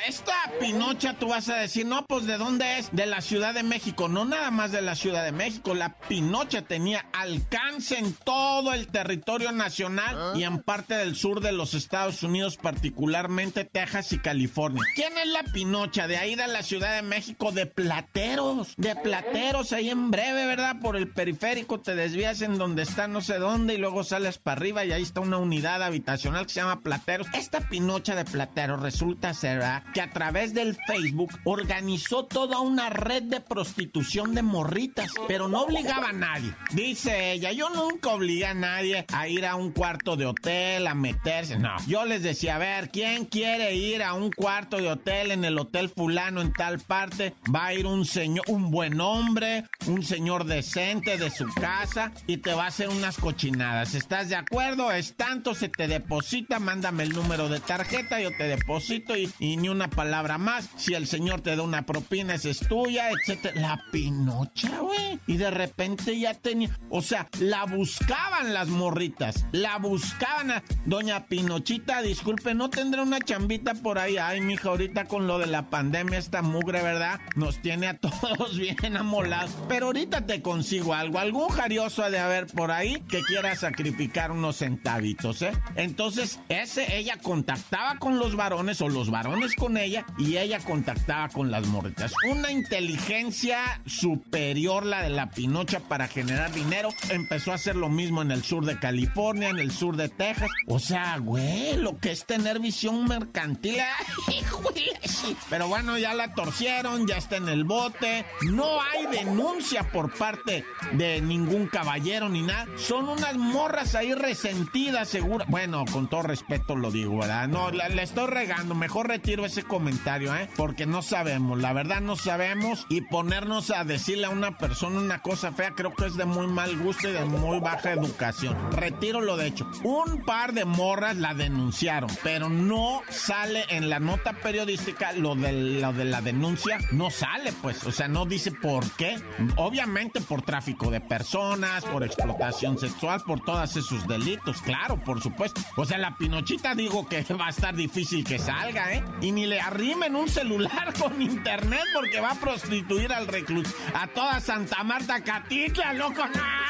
Esta 0.09 0.35
Pinocha, 0.61 1.15
tú 1.15 1.29
vas 1.29 1.49
a 1.49 1.57
decir, 1.57 1.87
no, 1.87 2.07
pues 2.07 2.27
¿de 2.27 2.39
dónde 2.39 2.79
es? 2.79 2.91
De 2.93 3.07
la 3.07 3.21
Ciudad 3.21 3.55
de 3.55 3.63
México. 3.63 4.09
No 4.09 4.25
nada 4.25 4.51
más 4.51 4.73
de 4.73 4.83
la 4.83 4.95
Ciudad 4.95 5.25
de 5.25 5.33
México. 5.33 5.75
La 5.75 5.97
Pinocha 5.99 6.63
tenía 6.63 7.07
alcance 7.13 7.99
en 7.99 8.13
todo 8.13 8.73
el 8.73 8.89
territorio 8.89 9.53
nacional 9.53 10.39
y 10.39 10.45
en 10.45 10.63
parte 10.63 10.95
del 10.95 11.17
sur 11.17 11.41
de 11.41 11.53
los 11.53 11.75
Estados 11.75 12.23
Unidos, 12.23 12.57
particularmente 12.57 13.65
Texas 13.65 14.13
y 14.13 14.19
California. 14.19 14.83
¿Quién 14.95 15.17
es 15.19 15.29
la 15.29 15.43
Pinocha? 15.45 16.07
De 16.07 16.17
ahí 16.19 16.35
de 16.35 16.47
la 16.47 16.63
Ciudad 16.63 16.95
de 16.95 17.03
México, 17.03 17.53
de 17.53 17.67
Plateros. 17.67 18.75
De 18.77 18.95
Plateros, 18.97 19.73
ahí 19.73 19.91
en 19.91 20.11
breve, 20.11 20.47
¿verdad? 20.47 20.77
Por 20.81 20.97
el 20.97 21.09
periférico 21.09 21.81
te 21.81 21.95
desvías 21.95 22.43
en 22.43 22.59
donde 22.59 22.83
está 22.83 23.09
no 23.09 23.21
sé 23.21 23.39
dónde 23.39 23.75
y 23.75 23.79
luego 23.79 24.05
sales 24.05 24.39
para 24.39 24.57
arriba 24.57 24.85
y 24.85 24.93
ahí 24.93 25.03
está 25.03 25.21
una 25.21 25.39
unidad 25.39 25.76
habitacional 25.83 26.47
que 26.47 26.53
se 26.53 26.61
llama 26.61 26.81
Plateros. 26.81 27.27
Esta 27.33 27.61
Pinocha 27.61 28.15
de 28.15 28.25
Plateros 28.25 28.81
resulta 28.81 29.35
ser 29.35 29.59
¿verdad? 29.59 29.83
que 29.93 30.01
a 30.01 30.11
través 30.11 30.55
del 30.55 30.77
Facebook 30.87 31.31
organizó 31.45 32.25
toda 32.25 32.61
una 32.61 32.91
red 32.91 33.25
de 33.25 33.41
prostitución 33.41 34.35
de 34.35 34.43
morritas, 34.43 35.11
pero 35.29 35.49
no 35.49 35.63
obligaba 35.63 36.09
a 36.09 36.13
nadie. 36.13 36.55
Dice 36.73 37.33
ella, 37.33 37.53
yo 37.53 37.71
nunca 37.71 38.11
obligué 38.11 38.47
a 38.47 38.55
nadie 38.55 39.07
a 39.13 39.29
ir 39.29 39.47
a 39.47 39.57
un 39.57 39.73
cuarto 39.73 40.17
de 40.17 40.27
hotel, 40.27 40.87
a 40.87 40.95
meterse, 40.95 41.59
no. 41.59 41.77
Yo 41.87 42.05
les 42.05 42.23
decía, 42.23 42.57
a 42.57 42.59
ver, 42.59 42.91
¿quién 42.91 43.25
quiere 43.25 43.75
ir 43.75 44.03
a 44.03 44.15
un 44.15 44.31
cuarto 44.31 44.77
de 44.79 44.91
hotel 44.91 45.31
en 45.31 45.45
el 45.45 45.59
hotel 45.59 45.89
fulano 45.89 46.41
en 46.41 46.53
tal 46.53 46.79
parte? 46.81 47.35
Va 47.55 47.67
a 47.67 47.75
ir 47.75 47.87
un 47.87 48.05
señor, 48.05 48.45
un 48.49 48.71
buen 48.71 49.01
hombre, 49.01 49.65
un 49.87 50.03
señor 50.03 50.45
decente 50.45 51.19
de 51.19 51.31
su 51.31 51.47
casa 51.55 52.13
y 52.27 52.39
te 52.39 52.55
va 52.55 52.65
a 52.65 52.69
hacer 52.69 52.89
unas 52.89 53.17
cochinadas. 53.17 53.95
¿Estás 53.95 54.29
de 54.29 54.37
acuerdo? 54.37 54.91
Es 54.93 55.17
tanto, 55.17 55.55
se 55.55 55.66
te 55.69 55.89
deposita, 55.89 56.59
mándame 56.59 57.03
el 57.03 57.11
número 57.11 57.49
de 57.49 57.61
tarjeta, 57.61 58.21
yo 58.21 58.31
te 58.31 58.45
deposito 58.45 59.15
y, 59.17 59.57
ni 59.57 59.69
una 59.69 59.89
palabra 59.89 60.39
más. 60.39 60.69
Si 60.77 60.95
el 60.95 61.07
señor 61.07 61.41
te 61.41 61.57
da 61.57 61.63
una 61.63 61.87
propina, 61.87 62.35
esa 62.35 62.51
es 62.51 62.61
tuya, 62.61 63.11
etcétera. 63.11 63.61
La 63.61 63.85
pinocha, 63.91 64.81
güey. 64.81 65.19
Y 65.27 65.37
de 65.37 65.51
repente 65.51 66.19
ya 66.19 66.35
tenía. 66.35 66.71
O 66.91 67.03
sea, 67.03 67.29
la 67.41 67.65
buscaban 67.65 68.55
las 68.55 68.69
morritas. 68.69 69.47
La 69.53 69.79
buscaban. 69.79 70.63
Doña 70.85 71.27
Pinochita, 71.27 72.03
disculpe, 72.03 72.55
¿no 72.55 72.71
tendrá 72.71 73.03
una 73.03 73.21
chambita 73.21 73.75
por 73.75 73.99
ahí? 73.99 74.17
Ay, 74.17 74.41
mija, 74.41 74.69
ahorita 74.69 75.07
con 75.07 75.27
lo 75.27 75.39
de 75.39 75.47
la 75.47 75.71
pandemia, 75.71 76.19
esta 76.19 76.43
mugre, 76.43 76.83
¿verdad? 76.83 77.21
Nos 77.35 77.61
tiene 77.61 77.89
a 77.89 77.99
todos 77.99 78.59
bien 78.59 78.97
amolados. 78.97 79.51
Pero 79.69 79.87
ahorita 79.87 80.27
te 80.27 80.43
consigo 80.43 80.95
algo. 80.95 81.19
Algún 81.19 81.49
jarioso 81.49 82.05
ha 82.05 82.11
de 82.11 82.19
haber 82.19 82.47
por 82.47 82.71
ahí 82.71 83.03
que 83.09 83.23
quiera 83.23 83.55
sacrificar 83.57 84.31
unos 84.31 84.59
centavitos, 84.59 85.43
¿eh? 85.43 85.53
Entonces, 85.75 86.39
ese, 86.49 86.97
ella 86.97 87.19
contactaba 87.19 87.99
con 87.99 88.19
los 88.19 88.37
varones 88.37 88.81
o 88.81 88.89
los 88.89 89.11
varones 89.11 89.55
con 89.55 89.77
ella 89.77 90.07
y 90.19 90.37
ella 90.37 90.59
contactaba 90.61 91.29
con 91.29 91.51
las 91.51 91.67
morritas. 91.67 92.13
Una 92.31 92.51
inteligencia 92.51 93.81
superior 93.87 94.85
la 94.85 95.03
de 95.03 95.11
la 95.11 95.31
Pinocha 95.31 95.81
para 95.81 96.09
generar 96.09 96.53
dinero. 96.53 96.91
Empezó 97.11 97.53
a 97.53 97.57
hacer 97.57 97.77
lo 97.77 97.89
mismo 97.89 98.23
en 98.23 98.31
el 98.31 98.43
sur 98.43 98.65
de 98.65 98.79
California, 98.79 99.49
en 99.51 99.59
el 99.59 99.71
sur 99.71 99.97
de 99.97 100.09
Texas. 100.09 100.51
O 100.67 100.79
sea, 100.79 101.19
güey, 101.19 101.77
lo 101.77 101.99
que 101.99 102.13
es 102.13 102.25
tener 102.25 102.61
visión 102.61 103.07
mercantil. 103.07 103.77
Pero 105.51 105.69
bueno, 105.69 105.99
ya 105.99 106.15
la 106.15 106.35
torcieron, 106.35 107.07
ya 107.07 107.17
está 107.17 107.37
en 107.37 107.49
el 107.49 107.65
bote. 107.65 108.25
No 108.43 108.81
hay 108.83 109.07
denuncia 109.07 109.91
por 109.91 110.13
parte 110.13 110.65
de 110.93 111.21
ningún 111.21 111.67
caballero 111.67 112.29
ni 112.29 112.43
nada. 112.43 112.67
Son 112.77 113.09
unas 113.09 113.37
morras 113.37 113.95
ahí 113.95 114.15
resentidas, 114.15 115.09
seguro. 115.09 115.45
Bueno, 115.49 115.85
con 115.93 116.09
todo 116.09 116.23
respeto 116.23 116.75
lo 116.75 116.91
digo, 116.91 117.19
¿verdad? 117.19 117.47
No, 117.47 117.71
la 117.71 117.87
estoy 118.03 118.27
regando. 118.27 118.75
Mejor 118.75 119.07
retiro 119.07 119.47
ese 119.47 119.63
comentario, 119.63 120.35
¿eh? 120.35 120.49
Porque 120.57 120.87
no 120.87 121.03
sabemos, 121.03 121.61
la 121.61 121.73
verdad 121.73 122.01
no 122.01 122.17
sabemos. 122.17 122.85
Y 122.89 123.03
ponernos 123.03 123.71
a 123.71 123.85
decirle 123.85 124.27
a 124.27 124.31
una 124.31 124.59
persona 124.59 124.99
una 124.99 125.23
cosa 125.23 125.53
fea 125.53 125.71
creo 125.71 125.95
que 125.95 126.07
es 126.07 126.17
de 126.17 126.25
muy 126.25 126.49
mal 126.49 126.77
gusto 126.79 127.09
y 127.09 127.13
de 127.13 127.25
muy 127.25 127.61
baja 127.61 127.93
educación. 127.93 128.57
Retiro 128.73 129.21
lo 129.21 129.37
de 129.37 129.47
hecho. 129.47 129.71
Un 129.85 130.25
par 130.25 130.53
de 130.53 130.65
morras 130.65 131.17
la 131.17 131.33
denunciaron, 131.35 132.11
pero 132.25 132.49
no 132.49 133.03
sale 133.09 133.67
en 133.69 133.89
la 133.89 134.01
nota 134.01 134.33
periodística 134.33 135.13
lo 135.13 135.37
de, 135.37 135.53
lo 135.81 135.93
de 135.93 136.07
la 136.07 136.23
denuncia. 136.23 136.79
No 136.91 137.11
sale, 137.11 137.53
pues. 137.63 137.85
O 137.85 137.93
sea, 137.93 138.09
no 138.09 138.27
dice 138.27 138.51
por 138.51 138.91
qué. 138.93 139.17
Obviamente 139.57 140.21
por 140.21 140.43
tráfico 140.43 140.91
de 140.91 141.01
personas, 141.01 141.85
por 141.85 142.03
explotación 142.03 142.79
sexual, 142.79 143.23
por 143.25 143.41
todos 143.45 143.77
esos 143.77 144.09
delitos. 144.09 144.61
Claro, 144.63 144.99
por 145.05 145.23
supuesto. 145.23 145.36
O 145.77 145.85
sea, 145.85 145.99
la 145.99 146.17
Pinochita 146.17 146.75
digo 146.75 147.09
que 147.09 147.23
va 147.35 147.47
a 147.47 147.51
estar 147.51 147.75
difícil 147.75 148.25
que 148.25 148.39
salga, 148.39 148.95
¿eh? 148.95 149.05
Y 149.21 149.33
ni 149.33 149.47
le 149.47 149.61
arrimen 149.61 150.17
un 150.17 150.29
celular 150.29 150.93
con 150.99 151.21
internet 151.21 151.85
porque 151.95 152.21
va 152.21 152.33
a 152.33 152.35
prostituir 152.35 153.13
al 153.13 153.27
recluso. 153.29 153.73
A 153.95 154.07
toda 154.07 154.41
Santa 154.41 154.83
Marta 154.83 155.23
Catitla, 155.23 155.93
loco. 155.93 156.23
¡Ay! 156.23 156.66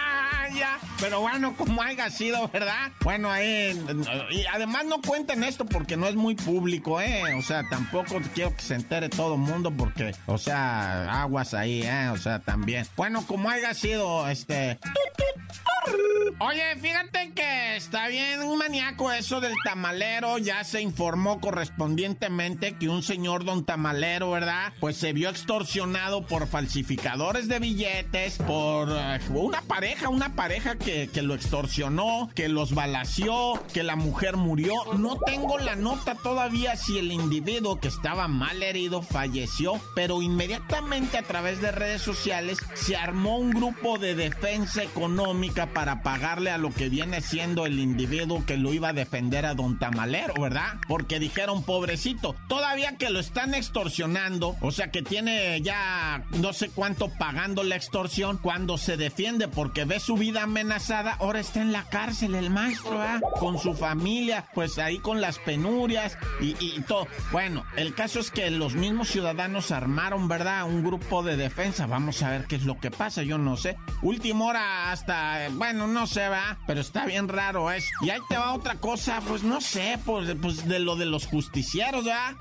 Pero 1.00 1.20
bueno, 1.20 1.54
como 1.56 1.82
haya 1.82 2.10
sido, 2.10 2.48
¿verdad? 2.48 2.92
Bueno, 3.02 3.30
ahí, 3.30 3.78
y 4.30 4.44
además 4.46 4.84
no 4.86 5.00
cuenten 5.00 5.44
esto 5.44 5.64
porque 5.64 5.96
no 5.96 6.06
es 6.06 6.14
muy 6.14 6.34
público, 6.34 7.00
¿eh? 7.00 7.34
O 7.38 7.42
sea, 7.42 7.68
tampoco 7.68 8.20
quiero 8.34 8.54
que 8.54 8.62
se 8.62 8.74
entere 8.74 9.08
todo 9.08 9.34
el 9.34 9.40
mundo 9.40 9.70
porque, 9.70 10.14
o 10.26 10.38
sea, 10.38 11.22
aguas 11.22 11.54
ahí, 11.54 11.82
¿eh? 11.82 12.08
O 12.08 12.16
sea, 12.16 12.38
también. 12.40 12.86
Bueno, 12.96 13.26
como 13.26 13.50
haya 13.50 13.74
sido, 13.74 14.28
este... 14.28 14.78
Oye, 16.38 16.76
fíjate 16.80 17.32
que 17.32 17.76
está 17.76 18.08
bien 18.08 18.42
un 18.42 18.58
maníaco 18.58 19.10
eso 19.12 19.40
del 19.40 19.54
tamalero. 19.64 20.36
Ya 20.38 20.64
se 20.64 20.82
informó 20.82 21.40
correspondientemente 21.40 22.74
que 22.74 22.88
un 22.88 23.02
señor 23.02 23.44
don 23.44 23.64
tamalero, 23.64 24.32
¿verdad? 24.32 24.72
Pues 24.80 24.96
se 24.96 25.12
vio 25.12 25.30
extorsionado 25.30 26.26
por 26.26 26.46
falsificadores 26.46 27.48
de 27.48 27.58
billetes, 27.58 28.38
por 28.38 28.88
eh, 28.90 29.20
una 29.30 29.62
pareja, 29.62 30.08
una 30.08 30.34
pareja 30.34 30.45
que, 30.78 31.08
que 31.12 31.22
lo 31.22 31.34
extorsionó, 31.34 32.30
que 32.34 32.48
los 32.48 32.72
balació, 32.72 33.60
que 33.72 33.82
la 33.82 33.96
mujer 33.96 34.36
murió. 34.36 34.74
No 34.96 35.18
tengo 35.18 35.58
la 35.58 35.74
nota 35.74 36.14
todavía 36.14 36.76
si 36.76 36.98
el 36.98 37.10
individuo 37.10 37.80
que 37.80 37.88
estaba 37.88 38.28
mal 38.28 38.62
herido 38.62 39.02
falleció, 39.02 39.80
pero 39.96 40.22
inmediatamente 40.22 41.18
a 41.18 41.22
través 41.22 41.60
de 41.60 41.72
redes 41.72 42.02
sociales 42.02 42.58
se 42.74 42.96
armó 42.96 43.38
un 43.38 43.50
grupo 43.50 43.98
de 43.98 44.14
defensa 44.14 44.84
económica 44.84 45.66
para 45.66 46.02
pagarle 46.04 46.50
a 46.52 46.58
lo 46.58 46.70
que 46.70 46.88
viene 46.88 47.20
siendo 47.22 47.66
el 47.66 47.80
individuo 47.80 48.44
que 48.46 48.56
lo 48.56 48.72
iba 48.72 48.90
a 48.90 48.92
defender 48.92 49.46
a 49.46 49.54
don 49.54 49.80
Tamalero, 49.80 50.34
¿verdad? 50.40 50.76
Porque 50.86 51.18
dijeron, 51.18 51.64
pobrecito, 51.64 52.36
todavía 52.48 52.96
que 52.96 53.10
lo 53.10 53.18
están 53.18 53.54
extorsionando, 53.54 54.56
o 54.60 54.70
sea 54.70 54.92
que 54.92 55.02
tiene 55.02 55.60
ya 55.62 56.22
no 56.38 56.52
sé 56.52 56.68
cuánto 56.68 57.08
pagando 57.08 57.64
la 57.64 57.74
extorsión, 57.74 58.38
cuando 58.38 58.78
se 58.78 58.96
defiende 58.96 59.48
porque 59.48 59.84
ve 59.84 59.98
su 59.98 60.14
vida 60.16 60.35
amenazada, 60.42 61.16
ahora 61.20 61.40
está 61.40 61.60
en 61.60 61.72
la 61.72 61.84
cárcel 61.84 62.34
el 62.34 62.50
maestro, 62.50 62.98
¿verdad? 62.98 63.20
Con 63.38 63.58
su 63.58 63.74
familia, 63.74 64.46
pues 64.54 64.78
ahí 64.78 64.98
con 64.98 65.20
las 65.20 65.38
penurias 65.38 66.18
y, 66.40 66.56
y 66.60 66.80
todo. 66.82 67.06
Bueno, 67.32 67.64
el 67.76 67.94
caso 67.94 68.20
es 68.20 68.30
que 68.30 68.50
los 68.50 68.74
mismos 68.74 69.08
ciudadanos 69.08 69.70
armaron, 69.70 70.28
¿verdad? 70.28 70.64
Un 70.64 70.84
grupo 70.84 71.22
de 71.22 71.36
defensa. 71.36 71.86
Vamos 71.86 72.22
a 72.22 72.30
ver 72.30 72.46
qué 72.46 72.56
es 72.56 72.64
lo 72.64 72.78
que 72.78 72.90
pasa, 72.90 73.22
yo 73.22 73.38
no 73.38 73.56
sé. 73.56 73.76
Última 74.02 74.46
hora 74.46 74.92
hasta, 74.92 75.48
bueno, 75.52 75.86
no 75.86 76.06
sé, 76.06 76.28
va, 76.28 76.58
pero 76.66 76.80
está 76.80 77.06
bien 77.06 77.28
raro 77.28 77.70
es. 77.70 77.88
Y 78.02 78.10
ahí 78.10 78.20
te 78.28 78.36
va 78.36 78.54
otra 78.54 78.76
cosa, 78.76 79.20
pues 79.26 79.42
no 79.42 79.60
sé, 79.60 79.98
pues, 80.04 80.34
pues 80.40 80.68
de 80.68 80.78
lo 80.78 80.96
de 80.96 81.06
los 81.06 81.26
justicieros, 81.26 82.04
¿verdad? 82.04 82.34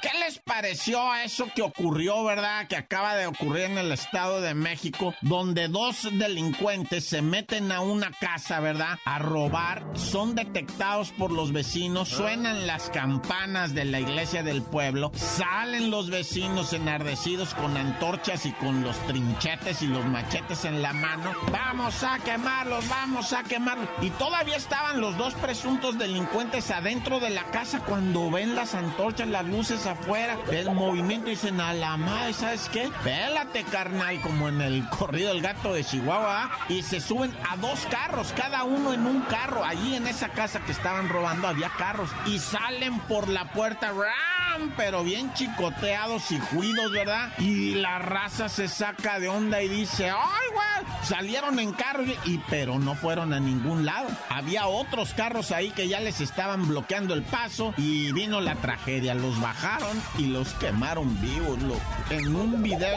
¿Qué 0.00 0.10
les 0.20 0.38
pareció 0.38 1.10
a 1.10 1.24
eso 1.24 1.48
que 1.54 1.62
ocurrió, 1.62 2.22
verdad? 2.22 2.68
Que 2.68 2.76
acaba 2.76 3.16
de 3.16 3.26
ocurrir 3.26 3.64
en 3.64 3.78
el 3.78 3.90
Estado 3.90 4.40
de 4.40 4.54
México, 4.54 5.12
donde 5.22 5.66
dos 5.66 6.08
delincuentes 6.12 7.04
se 7.04 7.20
meten 7.20 7.72
a 7.72 7.80
una 7.80 8.12
casa, 8.12 8.60
¿verdad? 8.60 8.98
A 9.04 9.18
robar, 9.18 9.84
son 9.94 10.36
detectados 10.36 11.10
por 11.10 11.32
los 11.32 11.52
vecinos, 11.52 12.08
suenan 12.10 12.66
las 12.66 12.90
campanas 12.90 13.74
de 13.74 13.86
la 13.86 13.98
iglesia 13.98 14.44
del 14.44 14.62
pueblo, 14.62 15.10
salen 15.16 15.90
los 15.90 16.10
vecinos 16.10 16.72
enardecidos 16.72 17.54
con 17.54 17.76
antorchas 17.76 18.46
y 18.46 18.52
con 18.52 18.82
los 18.82 18.96
trinchetes 19.06 19.82
y 19.82 19.88
los 19.88 20.04
machetes 20.04 20.64
en 20.64 20.80
la 20.80 20.92
mano. 20.92 21.32
Vamos 21.50 22.04
a 22.04 22.18
quemarlos, 22.20 22.88
vamos 22.88 23.32
a 23.32 23.42
quemarlos. 23.42 23.88
Y 24.00 24.10
todavía 24.10 24.56
estaban 24.56 25.00
los 25.00 25.16
dos 25.18 25.34
presuntos 25.34 25.98
delincuentes 25.98 26.70
adentro 26.70 27.18
de 27.18 27.30
la 27.30 27.44
casa 27.44 27.80
cuando 27.80 28.30
ven 28.30 28.54
las 28.54 28.74
antorchas, 28.76 29.17
las 29.26 29.44
luces 29.44 29.86
afuera, 29.86 30.36
el 30.50 30.70
movimiento 30.70 31.28
y 31.28 31.30
dicen 31.30 31.60
a 31.60 31.72
la 31.72 31.96
madre, 31.96 32.32
¿sabes 32.32 32.68
qué? 32.72 32.90
Pélate, 33.02 33.64
carnal, 33.64 34.20
como 34.20 34.48
en 34.48 34.60
el 34.60 34.88
corrido 34.88 35.32
del 35.32 35.42
gato 35.42 35.72
de 35.72 35.84
Chihuahua, 35.84 36.44
¿ah? 36.44 36.50
y 36.68 36.82
se 36.82 37.00
suben 37.00 37.34
a 37.50 37.56
dos 37.56 37.86
carros, 37.90 38.32
cada 38.36 38.64
uno 38.64 38.92
en 38.92 39.06
un 39.06 39.20
carro. 39.22 39.64
Allí 39.64 39.94
en 39.94 40.06
esa 40.06 40.28
casa 40.28 40.60
que 40.60 40.72
estaban 40.72 41.08
robando 41.08 41.48
había 41.48 41.70
carros 41.70 42.10
y 42.26 42.38
salen 42.38 42.98
por 43.00 43.28
la 43.28 43.52
puerta, 43.52 43.92
¡ram! 43.92 44.72
pero 44.76 45.04
bien 45.04 45.32
chicoteados 45.34 46.30
y 46.30 46.38
juidos, 46.38 46.92
¿verdad? 46.92 47.32
Y 47.38 47.74
la 47.74 47.98
raza 47.98 48.48
se 48.48 48.68
saca 48.68 49.18
de 49.18 49.28
onda 49.28 49.62
y 49.62 49.68
dice, 49.68 50.10
¡ay, 50.10 50.48
güey! 50.52 50.67
Salieron 51.02 51.58
en 51.58 51.72
carro 51.72 52.04
y, 52.24 52.38
pero 52.50 52.78
no 52.78 52.94
fueron 52.94 53.32
a 53.32 53.40
ningún 53.40 53.86
lado. 53.86 54.08
Había 54.28 54.66
otros 54.66 55.14
carros 55.14 55.52
ahí 55.52 55.70
que 55.70 55.88
ya 55.88 56.00
les 56.00 56.20
estaban 56.20 56.68
bloqueando 56.68 57.14
el 57.14 57.22
paso 57.22 57.72
y 57.76 58.12
vino 58.12 58.40
la 58.40 58.56
tragedia. 58.56 59.14
Los 59.14 59.40
bajaron 59.40 60.00
y 60.18 60.26
los 60.26 60.52
quemaron 60.54 61.20
vivos. 61.20 61.60
Lo, 61.62 61.76
en 62.10 62.34
un 62.34 62.62
video, 62.62 62.96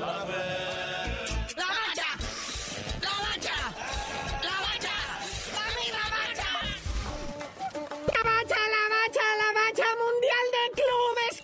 ¡La 0.00 0.06
bacha! 0.06 0.32
¡La 1.56 1.66
bacha! 3.20 3.52
¡La 4.42 4.60
bacha! 4.62 4.92
¡Mami, 5.52 5.90
la 5.92 6.08
bacha! 6.08 6.48
¡La 8.06 8.22
bacha, 8.24 8.56
la 8.56 8.84
bacha, 8.96 9.26
la 9.36 9.52
bacha! 9.52 9.84
¡Mundial 10.06 10.46
de 10.56 10.64
Clubes 10.80 11.36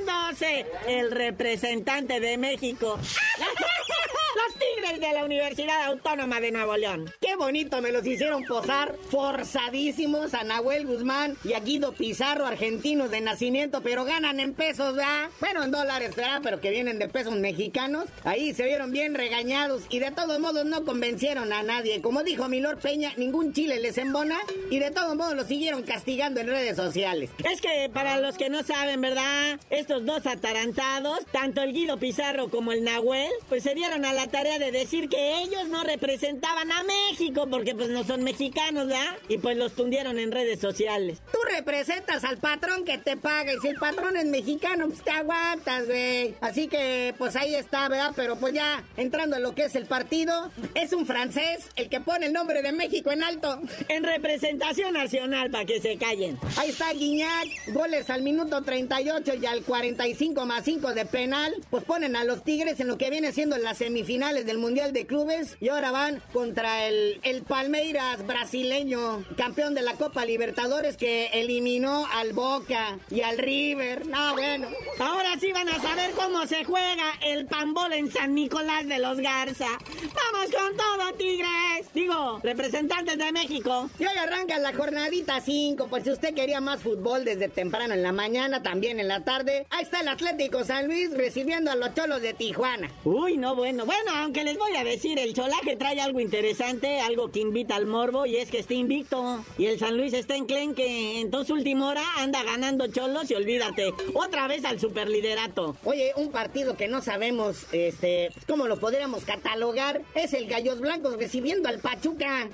consagrándose! 0.00 0.64
El 0.86 1.10
representante 1.10 2.20
de 2.20 2.38
México. 2.38 2.98
Los 4.36 4.54
Tigres 4.84 5.00
de 5.00 5.12
la 5.12 5.24
Universidad 5.24 5.84
Autónoma 5.84 6.40
de 6.40 6.50
Nuevo 6.50 6.76
León. 6.76 7.10
Qué 7.20 7.36
bonito 7.36 7.80
me 7.80 7.90
los 7.90 8.06
hicieron 8.06 8.44
posar, 8.44 8.94
forzadísimos 9.10 10.34
a 10.34 10.44
Nahuel 10.44 10.86
Guzmán 10.86 11.36
y 11.42 11.54
a 11.54 11.60
Guido 11.60 11.92
Pizarro, 11.92 12.44
argentinos 12.44 13.10
de 13.10 13.20
nacimiento, 13.20 13.80
pero 13.82 14.04
ganan 14.04 14.40
en 14.40 14.52
pesos, 14.52 14.94
¿verdad? 14.94 15.30
Bueno, 15.40 15.62
en 15.62 15.70
dólares, 15.70 16.14
¿verdad? 16.14 16.40
Pero 16.42 16.60
que 16.60 16.70
vienen 16.70 16.98
de 16.98 17.08
pesos 17.08 17.34
mexicanos. 17.36 18.06
Ahí 18.24 18.52
se 18.52 18.64
vieron 18.64 18.90
bien 18.90 19.14
regañados 19.14 19.84
y 19.88 20.00
de 20.00 20.10
todos 20.10 20.38
modos 20.38 20.66
no 20.66 20.84
convencieron 20.84 21.52
a 21.52 21.62
nadie. 21.62 22.02
Como 22.02 22.22
dijo 22.22 22.48
Milor 22.48 22.78
Peña, 22.78 23.12
ningún 23.16 23.52
chile 23.54 23.80
les 23.80 23.96
embona 23.96 24.38
y 24.70 24.80
de 24.80 24.90
todos 24.90 25.16
modos 25.16 25.34
los 25.34 25.46
siguieron 25.46 25.82
castigando 25.84 26.40
en 26.40 26.48
redes 26.48 26.76
sociales. 26.76 27.30
Es 27.50 27.60
que 27.60 27.90
para 27.92 28.18
los 28.18 28.36
que 28.36 28.50
no 28.50 28.62
saben, 28.62 29.00
¿verdad? 29.00 29.58
Estos 29.70 30.04
dos 30.04 30.26
atarantados, 30.26 31.20
tanto 31.32 31.62
el 31.62 31.72
Guido 31.72 31.98
Pizarro 31.98 32.48
como 32.50 32.72
el 32.72 32.84
Nahuel, 32.84 33.30
pues 33.48 33.62
se 33.62 33.74
dieron 33.74 34.04
a 34.04 34.12
la 34.12 34.26
tarea 34.26 34.58
de 34.58 34.73
decir 34.74 35.08
que 35.08 35.42
ellos 35.42 35.68
no 35.68 35.82
representaban 35.84 36.70
a 36.70 36.82
México 36.82 37.46
porque 37.50 37.74
pues 37.74 37.88
no 37.88 38.04
son 38.04 38.22
mexicanos, 38.22 38.88
¿verdad? 38.88 39.16
Y 39.28 39.38
pues 39.38 39.56
los 39.56 39.72
tundieron 39.72 40.18
en 40.18 40.32
redes 40.32 40.60
sociales. 40.60 41.20
Tú 41.32 41.38
representas 41.50 42.24
al 42.24 42.38
patrón 42.38 42.84
que 42.84 42.98
te 42.98 43.16
paga 43.16 43.52
y 43.54 43.58
si 43.60 43.68
el 43.68 43.76
patrón 43.76 44.16
es 44.16 44.26
mexicano, 44.26 44.86
pues 44.88 45.02
te 45.02 45.10
aguantas, 45.10 45.86
güey. 45.86 46.34
Así 46.40 46.68
que 46.68 47.14
pues 47.18 47.36
ahí 47.36 47.54
está, 47.54 47.88
¿verdad? 47.88 48.12
Pero 48.16 48.36
pues 48.36 48.52
ya 48.52 48.84
entrando 48.96 49.36
en 49.36 49.42
lo 49.42 49.54
que 49.54 49.64
es 49.64 49.74
el 49.76 49.86
partido, 49.86 50.50
es 50.74 50.92
un 50.92 51.06
francés 51.06 51.66
el 51.76 51.88
que 51.88 52.00
pone 52.00 52.26
el 52.26 52.32
nombre 52.32 52.62
de 52.62 52.72
México 52.72 53.10
en 53.10 53.22
alto. 53.22 53.60
En 53.88 54.04
representación 54.04 54.94
nacional, 54.94 55.50
para 55.50 55.64
que 55.64 55.80
se 55.80 55.96
callen. 55.96 56.38
Ahí 56.56 56.70
está 56.70 56.92
Guiñac, 56.92 57.72
goles 57.72 58.10
al 58.10 58.22
minuto 58.22 58.62
38 58.62 59.34
y 59.40 59.46
al 59.46 59.62
45 59.62 60.46
más 60.46 60.64
5 60.64 60.94
de 60.94 61.06
penal. 61.06 61.54
Pues 61.70 61.84
ponen 61.84 62.16
a 62.16 62.24
los 62.24 62.42
Tigres 62.44 62.80
en 62.80 62.88
lo 62.88 62.98
que 62.98 63.10
viene 63.10 63.32
siendo 63.32 63.56
las 63.58 63.78
semifinales 63.78 64.46
del 64.46 64.58
Mundial 64.64 64.94
de 64.94 65.04
Clubes 65.04 65.58
y 65.60 65.68
ahora 65.68 65.90
van 65.90 66.22
contra 66.32 66.86
el, 66.88 67.20
el 67.22 67.42
Palmeiras 67.42 68.26
brasileño, 68.26 69.22
campeón 69.36 69.74
de 69.74 69.82
la 69.82 69.92
Copa 69.92 70.24
Libertadores 70.24 70.96
que 70.96 71.26
eliminó 71.34 72.06
al 72.14 72.32
Boca 72.32 72.98
y 73.10 73.20
al 73.20 73.36
River. 73.36 74.06
No, 74.06 74.32
bueno. 74.32 74.68
Ahora 74.98 75.38
sí 75.38 75.52
van 75.52 75.68
a 75.68 75.78
saber 75.82 76.12
cómo 76.12 76.46
se 76.46 76.64
juega 76.64 77.12
el 77.26 77.44
pambol 77.44 77.92
en 77.92 78.10
San 78.10 78.34
Nicolás 78.34 78.88
de 78.88 78.98
los 79.00 79.18
Garza. 79.18 79.68
¡Vamos 79.68 80.50
con 80.50 80.74
todo, 80.78 81.12
Tigres! 81.18 81.92
Digo, 81.92 82.40
representantes 82.42 83.18
de 83.18 83.32
México. 83.32 83.90
Y 83.98 84.04
hoy 84.04 84.16
arranca 84.16 84.58
la 84.58 84.72
jornadita 84.72 85.42
5, 85.42 85.88
pues 85.90 86.04
si 86.04 86.10
usted 86.10 86.34
quería 86.34 86.62
más 86.62 86.80
fútbol 86.80 87.26
desde 87.26 87.50
temprano 87.50 87.92
en 87.92 88.02
la 88.02 88.12
mañana, 88.12 88.62
también 88.62 88.98
en 88.98 89.08
la 89.08 89.24
tarde, 89.24 89.66
ahí 89.68 89.82
está 89.82 90.00
el 90.00 90.08
Atlético 90.08 90.64
San 90.64 90.86
Luis 90.86 91.10
recibiendo 91.14 91.70
a 91.70 91.74
los 91.74 91.94
cholos 91.94 92.22
de 92.22 92.32
Tijuana. 92.32 92.90
Uy, 93.04 93.36
no, 93.36 93.54
bueno. 93.54 93.84
Bueno, 93.84 94.10
aunque 94.14 94.53
les 94.54 94.60
voy 94.60 94.76
a 94.76 94.84
decir, 94.84 95.18
el 95.18 95.34
cholaje 95.34 95.74
trae 95.74 96.00
algo 96.00 96.20
interesante, 96.20 97.00
algo 97.00 97.28
que 97.32 97.40
invita 97.40 97.74
al 97.74 97.86
morbo, 97.86 98.24
y 98.24 98.36
es 98.36 98.52
que 98.52 98.60
está 98.60 98.74
invicto. 98.74 99.44
Y 99.58 99.66
el 99.66 99.80
San 99.80 99.96
Luis 99.96 100.12
está 100.12 100.36
en 100.36 100.46
que 100.46 101.20
en 101.20 101.44
su 101.44 101.54
última 101.54 101.88
hora 101.88 102.04
anda 102.18 102.44
ganando 102.44 102.86
cholos 102.86 103.28
y 103.32 103.34
olvídate, 103.34 103.92
otra 104.14 104.46
vez 104.46 104.64
al 104.64 104.78
superliderato. 104.78 105.76
Oye, 105.82 106.12
un 106.14 106.30
partido 106.30 106.76
que 106.76 106.86
no 106.86 107.02
sabemos, 107.02 107.66
este, 107.72 108.30
cómo 108.46 108.68
lo 108.68 108.78
podríamos 108.78 109.24
catalogar, 109.24 110.02
es 110.14 110.32
el 110.34 110.46
Gallos 110.46 110.78
Blancos 110.78 111.16
recibiendo 111.16 111.68
al 111.68 111.80
Pachuca. 111.80 112.48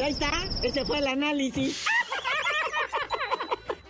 Ahí 0.00 0.12
está, 0.12 0.48
ese 0.62 0.84
fue 0.84 0.98
el 0.98 1.08
análisis. 1.08 1.86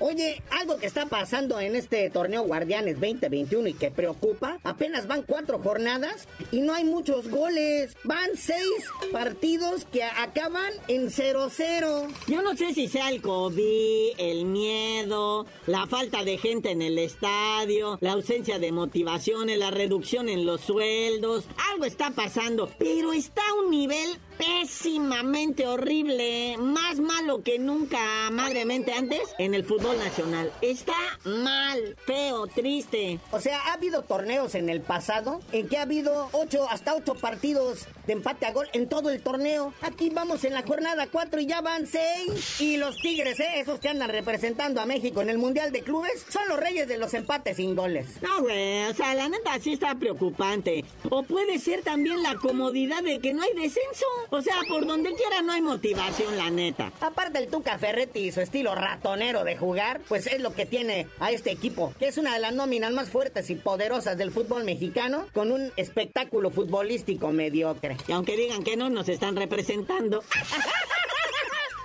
Oye, 0.02 0.42
algo 0.50 0.78
que 0.78 0.86
está 0.86 1.04
pasando 1.04 1.60
en 1.60 1.76
este 1.76 2.08
torneo 2.08 2.44
Guardianes 2.44 2.98
2021 2.98 3.68
y 3.68 3.74
que 3.74 3.90
preocupa, 3.90 4.58
apenas 4.64 5.06
van 5.06 5.22
cuatro 5.24 5.58
jornadas 5.58 6.26
y 6.50 6.62
no 6.62 6.72
hay 6.72 6.84
muchos 6.84 7.28
goles. 7.28 7.94
Van 8.04 8.30
seis 8.34 8.86
partidos 9.12 9.84
que 9.84 10.02
acaban 10.02 10.72
en 10.88 11.10
0-0. 11.10 12.08
Yo 12.28 12.40
no 12.40 12.56
sé 12.56 12.72
si 12.72 12.88
sea 12.88 13.10
el 13.10 13.20
COVID, 13.20 14.12
el 14.16 14.46
miedo, 14.46 15.44
la 15.66 15.86
falta 15.86 16.24
de 16.24 16.38
gente 16.38 16.70
en 16.70 16.80
el 16.80 16.98
estadio, 16.98 17.98
la 18.00 18.12
ausencia 18.12 18.58
de 18.58 18.72
motivaciones, 18.72 19.58
la 19.58 19.70
reducción 19.70 20.30
en 20.30 20.46
los 20.46 20.62
sueldos. 20.62 21.44
Algo 21.72 21.84
está 21.84 22.10
pasando, 22.12 22.70
pero 22.78 23.12
está 23.12 23.42
a 23.50 23.54
un 23.62 23.70
nivel 23.70 24.18
pésimamente 24.38 25.66
horrible, 25.66 26.56
más 26.58 26.98
malo 26.98 27.42
que 27.42 27.58
nunca, 27.58 28.30
madremente 28.30 28.92
antes, 28.92 29.20
en 29.38 29.52
el 29.52 29.64
fútbol 29.64 29.89
nacional. 29.94 30.52
Está 30.60 30.94
mal, 31.24 31.96
feo, 32.06 32.46
triste. 32.46 33.20
O 33.30 33.40
sea, 33.40 33.58
ha 33.66 33.72
habido 33.74 34.02
torneos 34.02 34.54
en 34.54 34.68
el 34.68 34.80
pasado 34.80 35.40
en 35.52 35.68
que 35.68 35.78
ha 35.78 35.82
habido 35.82 36.28
ocho, 36.32 36.68
hasta 36.68 36.94
ocho 36.94 37.14
partidos 37.14 37.86
de 38.06 38.12
empate 38.12 38.46
a 38.46 38.52
gol 38.52 38.68
en 38.72 38.88
todo 38.88 39.10
el 39.10 39.22
torneo. 39.22 39.72
Aquí 39.82 40.10
vamos 40.10 40.44
en 40.44 40.52
la 40.52 40.62
jornada 40.62 41.08
cuatro 41.10 41.40
y 41.40 41.46
ya 41.46 41.60
van 41.60 41.86
seis. 41.86 42.60
Y 42.60 42.76
los 42.76 42.96
Tigres, 42.96 43.40
¿eh? 43.40 43.60
esos 43.60 43.80
que 43.80 43.88
andan 43.88 44.10
representando 44.10 44.80
a 44.80 44.86
México 44.86 45.22
en 45.22 45.30
el 45.30 45.38
Mundial 45.38 45.72
de 45.72 45.82
Clubes, 45.82 46.26
son 46.28 46.48
los 46.48 46.58
reyes 46.58 46.88
de 46.88 46.98
los 46.98 47.14
empates 47.14 47.56
sin 47.56 47.74
goles. 47.74 48.06
No, 48.22 48.42
güey, 48.42 48.84
o 48.84 48.94
sea, 48.94 49.14
la 49.14 49.28
neta 49.28 49.58
sí 49.60 49.74
está 49.74 49.94
preocupante. 49.94 50.84
O 51.08 51.22
puede 51.22 51.58
ser 51.58 51.82
también 51.82 52.22
la 52.22 52.34
comodidad 52.36 53.02
de 53.02 53.18
que 53.20 53.32
no 53.32 53.42
hay 53.42 53.54
descenso. 53.54 54.06
O 54.30 54.42
sea, 54.42 54.56
por 54.68 54.86
donde 54.86 55.14
quiera 55.14 55.42
no 55.42 55.52
hay 55.52 55.62
motivación, 55.62 56.36
la 56.36 56.50
neta. 56.50 56.92
Aparte 57.00 57.38
el 57.38 57.48
Tuca 57.48 57.78
Ferretti 57.78 58.20
y 58.20 58.32
su 58.32 58.40
estilo 58.40 58.74
ratonero 58.74 59.44
de 59.44 59.56
jugar, 59.56 60.00
pues 60.08 60.26
es 60.26 60.40
lo 60.40 60.54
que 60.54 60.66
tiene 60.66 61.06
a 61.18 61.30
este 61.30 61.50
equipo, 61.50 61.92
que 61.98 62.08
es 62.08 62.18
una 62.18 62.34
de 62.34 62.40
las 62.40 62.54
nóminas 62.54 62.92
más 62.92 63.10
fuertes 63.10 63.50
y 63.50 63.54
poderosas 63.54 64.16
del 64.18 64.30
fútbol 64.30 64.64
mexicano, 64.64 65.26
con 65.32 65.52
un 65.52 65.72
espectáculo 65.76 66.50
futbolístico 66.50 67.30
mediocre. 67.32 67.96
Y 68.06 68.12
aunque 68.12 68.36
digan 68.36 68.62
que 68.62 68.76
no 68.76 68.90
nos 68.90 69.08
están 69.08 69.36
representando. 69.36 70.22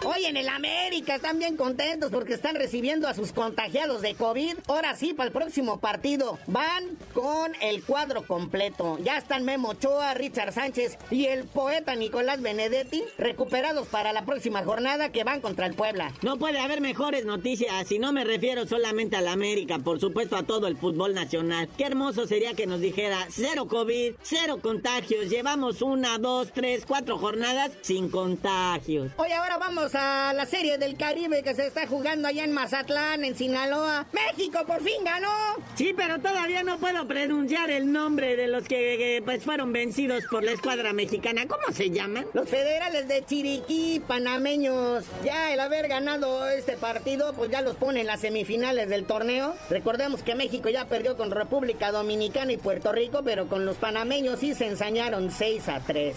Hoy 0.04 0.26
en 0.26 0.38
el 0.38 0.50
América 0.50 1.16
están 1.16 1.40
bien 1.40 1.56
contentos 1.56 2.12
porque 2.12 2.34
están 2.34 2.56
recibiendo 2.56 3.08
a 3.08 3.14
sus 3.14 3.32
contagiados 3.32 4.02
de 4.02 4.14
COVID. 4.14 4.58
Ahora 4.68 4.96
sí, 4.96 5.14
para 5.14 5.28
el 5.28 5.34
próximo 5.34 5.80
partido 5.80 6.38
van 6.48 6.98
con 7.14 7.54
el 7.62 7.84
cuadro 7.84 8.26
completo. 8.28 9.00
Ya 9.02 9.18
están 9.18 9.46
Memo 9.46 9.70
Ochoa, 9.70 10.14
Richard 10.14 10.54
Sánchez 10.54 10.98
y 11.10 11.26
el 11.26 11.46
poeta 11.46 11.96
Nicolás 11.96 12.42
Benedetti 12.42 13.04
recuperados 13.18 13.88
para 13.88 14.14
la 14.14 14.26
próxima 14.26 14.64
jornada 14.64 15.12
que 15.12 15.24
van 15.24 15.42
contra 15.42 15.66
el 15.66 15.74
Puebla. 15.74 16.12
No 16.22 16.38
puede 16.38 16.60
haber 16.60 16.82
mejores 16.82 17.26
noticias 17.26 17.92
y 17.92 17.98
no 17.98 18.12
me 18.12 18.26
refiero 18.26 18.68
solamente 18.68 19.16
al 19.16 19.28
América, 19.28 19.80
por 19.80 20.00
supuesto 20.00 20.36
a 20.36 20.44
todo 20.44 20.68
el 20.68 20.78
fútbol 20.78 21.14
nacional. 21.14 21.70
Qué 21.78 21.86
hermoso 21.86 22.28
sería 22.28 22.54
que 22.54 22.68
nos 22.68 22.80
dijera 22.80 23.28
cero 23.30 23.68
COVID, 23.68 24.14
cero 24.22 24.60
contagios. 24.62 25.30
Llevamos 25.30 25.82
una, 25.82 26.18
dos, 26.18 26.52
tres, 26.54 26.86
cuatro 26.86 27.18
jornadas 27.18 27.72
sin 27.82 28.10
contagios. 28.10 29.12
Hoy 29.18 29.32
ahora 29.32 29.58
vamos 29.58 29.85
a 29.94 30.34
la 30.34 30.46
serie 30.46 30.78
del 30.78 30.98
Caribe 30.98 31.44
que 31.44 31.54
se 31.54 31.68
está 31.68 31.86
jugando 31.86 32.28
allá 32.28 32.44
en 32.44 32.54
Mazatlán, 32.54 33.24
en 33.24 33.36
Sinaloa. 33.36 34.08
México 34.14 34.60
por 34.66 34.82
fin 34.82 35.04
ganó. 35.04 35.30
Sí, 35.76 35.94
pero 35.96 36.20
todavía 36.20 36.64
no 36.64 36.80
puedo 36.80 37.08
pronunciar 37.08 37.70
el 37.70 37.92
nombre 37.92 38.36
de 38.36 38.48
los 38.48 38.68
que 38.68 39.22
pues 39.24 39.44
fueron 39.44 39.74
vencidos 39.74 40.24
por 40.32 40.44
la 40.44 40.54
escuadra 40.54 40.94
mexicana. 40.94 41.48
¿Cómo 41.48 41.72
se 41.72 41.92
llaman? 41.92 42.26
Los 42.34 42.50
federales 42.50 43.08
de 43.08 43.24
Chiriquí, 43.26 44.02
panameños. 44.08 45.04
Ya 45.24 45.54
el 45.54 45.60
haber 45.60 45.88
ganado 45.88 46.48
este 46.48 46.78
partido, 46.78 47.34
pues 47.34 47.52
ya 47.52 47.62
los 47.62 47.76
pone 47.76 48.02
en 48.02 48.08
las 48.08 48.22
semifinales 48.22 48.90
del 48.90 49.06
torneo. 49.06 49.56
Recordemos 49.70 50.24
que 50.24 50.36
México 50.36 50.70
ya 50.70 50.86
perdió 50.86 51.18
con 51.18 51.32
República 51.32 51.92
Dominicana 51.92 52.54
y 52.54 52.58
Puerto 52.58 52.92
Rico, 52.92 53.22
pero 53.24 53.48
con 53.48 53.66
los 53.66 53.78
panameños 53.78 54.40
sí 54.40 54.56
se 54.56 54.68
ensañaron 54.68 55.32
6 55.32 55.68
a 55.68 55.80
3. 55.82 56.16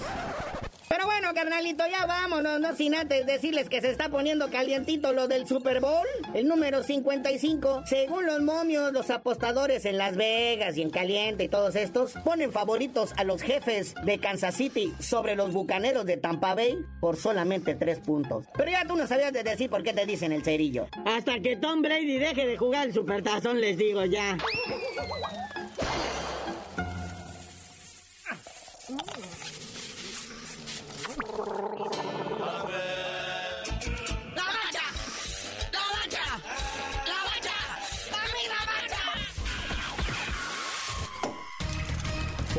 Pero 0.98 1.10
bueno, 1.10 1.32
carnalito, 1.32 1.84
ya 1.88 2.06
vámonos, 2.06 2.58
no 2.58 2.74
sin 2.74 2.92
antes 2.92 3.24
decirles 3.24 3.68
que 3.68 3.80
se 3.80 3.88
está 3.88 4.08
poniendo 4.08 4.50
calientito 4.50 5.12
lo 5.12 5.28
del 5.28 5.46
Super 5.46 5.78
Bowl, 5.78 6.04
el 6.34 6.48
número 6.48 6.82
55. 6.82 7.84
Según 7.86 8.26
los 8.26 8.40
momios, 8.40 8.92
los 8.92 9.08
apostadores 9.10 9.84
en 9.84 9.96
Las 9.96 10.16
Vegas 10.16 10.76
y 10.76 10.82
en 10.82 10.90
Caliente 10.90 11.44
y 11.44 11.48
todos 11.48 11.76
estos 11.76 12.14
ponen 12.24 12.50
favoritos 12.50 13.12
a 13.16 13.22
los 13.22 13.42
jefes 13.42 13.94
de 14.04 14.18
Kansas 14.18 14.56
City 14.56 14.92
sobre 14.98 15.36
los 15.36 15.52
bucaneros 15.52 16.04
de 16.04 16.16
Tampa 16.16 16.56
Bay 16.56 16.76
por 17.00 17.16
solamente 17.16 17.76
tres 17.76 18.00
puntos. 18.00 18.46
Pero 18.56 18.68
ya 18.68 18.84
tú 18.84 18.96
no 18.96 19.06
sabías 19.06 19.32
de 19.32 19.44
decir 19.44 19.70
por 19.70 19.84
qué 19.84 19.92
te 19.92 20.04
dicen 20.04 20.32
el 20.32 20.42
cerillo. 20.42 20.88
Hasta 21.06 21.38
que 21.38 21.54
Tom 21.54 21.80
Brady 21.80 22.18
deje 22.18 22.44
de 22.44 22.56
jugar 22.56 22.88
el 22.88 22.92
supertazón, 22.92 23.60
les 23.60 23.78
digo 23.78 24.04
ya. 24.04 24.36